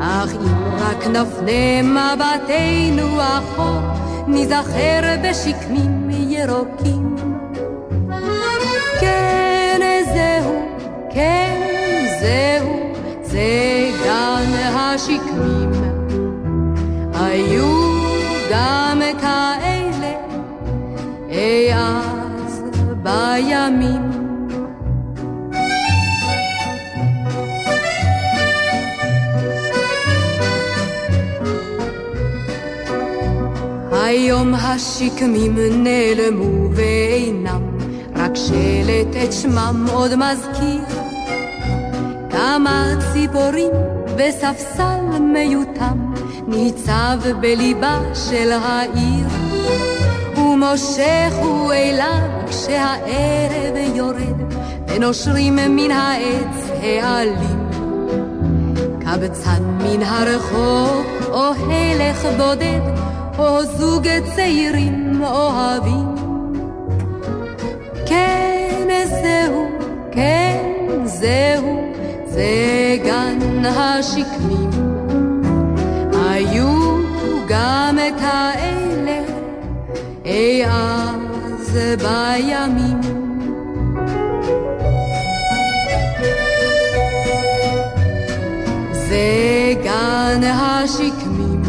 אך 0.00 0.34
אם 0.34 0.74
רק 0.78 1.06
נפנה 1.06 1.82
מבטנו 1.82 3.20
אחור, 3.20 3.80
ניזכר 4.26 5.00
בשקמים 5.24 6.10
ירוקים. 6.10 7.16
כן, 9.00 9.80
זהו, 10.14 10.62
כן, 11.10 12.06
זהו, 12.20 12.77
זה 13.30 13.90
גן 14.04 14.52
השקמים. 14.76 15.70
היו 17.14 17.64
גם 18.50 19.00
כאלה 19.20 20.12
אי 21.30 21.74
אז 21.74 22.62
בימים. 23.02 24.08
היום 33.92 34.54
השקמים 34.54 35.54
נעלמו 35.58 36.68
ואינם, 36.72 37.62
רק 38.16 38.32
שלט 38.34 39.16
את 39.24 39.32
שמם 39.32 39.86
עוד 39.92 40.10
מזכיר. 40.14 40.97
כמה 42.48 42.94
ציפורים 43.12 43.70
וספסל 44.16 45.18
מיותם 45.20 46.12
ניצב 46.46 47.18
בליבה 47.40 48.00
של 48.14 48.52
העיר. 48.52 49.26
ומושך 50.36 51.34
הוא 51.42 51.72
אליו 51.72 52.28
כשהערב 52.50 53.76
יורד, 53.94 54.54
ונושרים 54.88 55.56
מן 55.56 55.90
העץ 55.90 56.70
העלים. 56.82 57.70
קבצן 59.00 59.62
מן 59.62 60.02
הרחוב 60.02 61.06
או 61.30 61.44
הלך 61.44 62.24
בודד, 62.36 62.80
או 63.38 63.64
זוג 63.64 64.06
צעירים 64.36 65.22
אוהבים. 65.24 66.14
כן, 68.06 68.88
זהו, 69.22 69.68
כן, 70.12 70.64
זהו, 71.04 71.87
זה 72.30 72.96
גן 73.04 73.64
השקמים. 73.64 74.70
היו 76.12 76.98
גם 77.48 77.98
כאלה 78.18 79.22
אי 80.24 80.64
אז 80.66 81.78
בימים. 82.02 83.18
זה 88.92 89.72
גן 89.82 90.40
השקמים, 90.44 91.62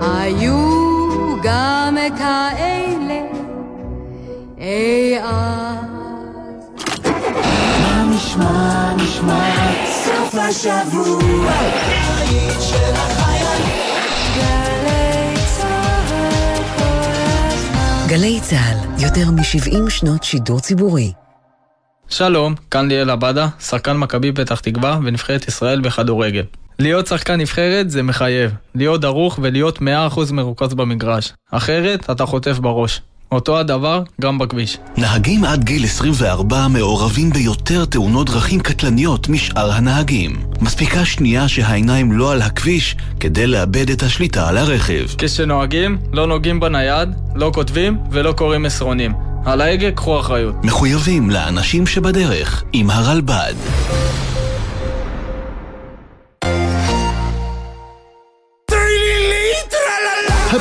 היו 0.00 0.56
גם 1.42 1.96
כאלה 2.18 3.20
אי 4.58 5.01
השבוע. 10.52 11.52
גלי 18.08 18.40
צה"ל, 18.40 19.02
יותר 19.04 19.30
מ-70 19.30 19.90
שנות 19.90 20.24
שידור 20.24 20.60
ציבורי. 20.60 21.12
שלום, 22.08 22.54
כאן 22.70 22.88
ליאל 22.88 23.10
עבדה, 23.10 23.48
שחקן 23.60 23.96
מכבי 23.96 24.32
פתח 24.32 24.60
תקווה 24.60 24.98
ונבחרת 25.04 25.48
ישראל 25.48 25.80
בכדורגל. 25.80 26.44
להיות 26.78 27.06
שחקן 27.06 27.40
נבחרת 27.40 27.90
זה 27.90 28.02
מחייב, 28.02 28.50
להיות 28.74 29.00
דרוך 29.00 29.38
ולהיות 29.42 29.78
100% 29.78 30.32
מרוכז 30.32 30.74
במגרש, 30.74 31.32
אחרת 31.50 32.10
אתה 32.10 32.26
חוטף 32.26 32.58
בראש. 32.58 33.00
אותו 33.32 33.58
הדבר 33.58 34.02
גם 34.20 34.38
בכביש. 34.38 34.78
נהגים 34.96 35.44
עד 35.44 35.64
גיל 35.64 35.84
24 35.84 36.68
מעורבים 36.68 37.30
ביותר 37.30 37.84
תאונות 37.84 38.26
דרכים 38.30 38.60
קטלניות 38.60 39.28
משאר 39.28 39.72
הנהגים. 39.72 40.36
מספיקה 40.60 41.04
שנייה 41.04 41.48
שהעיניים 41.48 42.12
לא 42.12 42.32
על 42.32 42.42
הכביש 42.42 42.96
כדי 43.20 43.46
לאבד 43.46 43.90
את 43.90 44.02
השליטה 44.02 44.48
על 44.48 44.58
הרכב. 44.58 45.06
כשנוהגים, 45.18 45.98
לא 46.12 46.26
נוגעים 46.26 46.60
בנייד, 46.60 47.08
לא 47.34 47.50
כותבים 47.54 47.98
ולא 48.10 48.32
קוראים 48.32 48.62
מסרונים. 48.62 49.12
על 49.44 49.60
ההגה 49.60 49.90
קחו 49.90 50.20
אחריות. 50.20 50.64
מחויבים 50.64 51.30
לאנשים 51.30 51.86
שבדרך 51.86 52.64
עם 52.72 52.90
הרלב"ד. 52.90 53.54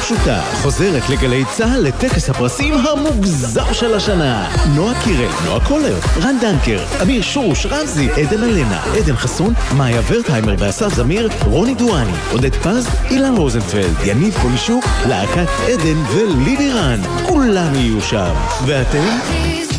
הפשוטה 0.02 0.42
חוזרת 0.62 1.10
לגלי 1.10 1.44
צה"ל 1.52 1.82
לטקס 1.82 2.30
הפרסים 2.30 2.74
המוגזם 2.74 3.74
של 3.74 3.94
השנה. 3.94 4.50
נועה 4.76 5.04
קירל, 5.04 5.30
נועה 5.46 5.66
קולר, 5.66 6.00
רן 6.22 6.36
דנקר, 6.42 6.84
אמיר 7.02 7.22
שורוש, 7.22 7.66
רמזי, 7.66 8.10
עדן 8.12 8.44
אלנה, 8.44 8.82
עדן 8.98 9.16
חסון, 9.16 9.54
מאיה 9.78 10.02
ורטהיימר 10.08 10.56
ואסף 10.60 10.94
זמיר, 10.96 11.30
רוני 11.46 11.76
דואני, 11.76 12.12
עודד 12.32 12.56
פז, 12.56 12.88
אילן 13.10 13.36
רוזנפלד, 13.36 13.96
יניב 14.06 14.38
קולישוק, 14.42 14.86
להקת 15.08 15.50
עדן 15.68 15.98
וליבי 16.14 16.72
רן. 16.72 17.00
כולם 17.28 17.76
יהיו 17.76 18.02
שם. 18.02 18.34
ואתם? 18.66 19.71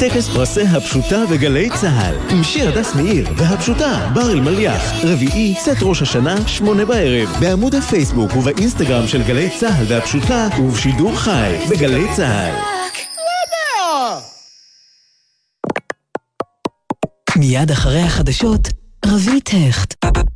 טקס 0.00 0.28
פרסי 0.28 0.62
הפשוטה 0.62 1.24
וגלי 1.30 1.68
צה"ל 1.70 2.16
עם 2.30 2.44
שיר 2.44 2.68
הדס 2.68 2.94
מאיר 2.94 3.28
והפשוטה 3.36 4.10
בר 4.14 4.30
אלמליח. 4.30 4.82
רביעי, 5.04 5.54
צאת 5.64 5.76
ראש 5.82 6.02
השנה, 6.02 6.48
שמונה 6.48 6.84
בערב. 6.84 7.28
בעמוד 7.40 7.74
הפייסבוק 7.74 8.36
ובאינסטגרם 8.36 9.06
של 9.06 9.22
גלי 9.22 9.50
צה"ל 9.60 9.84
והפשוטה 9.88 10.48
ובשידור 10.60 11.16
חי 11.16 11.56
בגלי 11.70 12.04
צה"ל. 12.16 12.54
מיד 17.36 17.70
אחרי 17.70 18.02
החדשות, 18.02 18.68
רבית 19.06 19.50
הכט. 19.68 20.27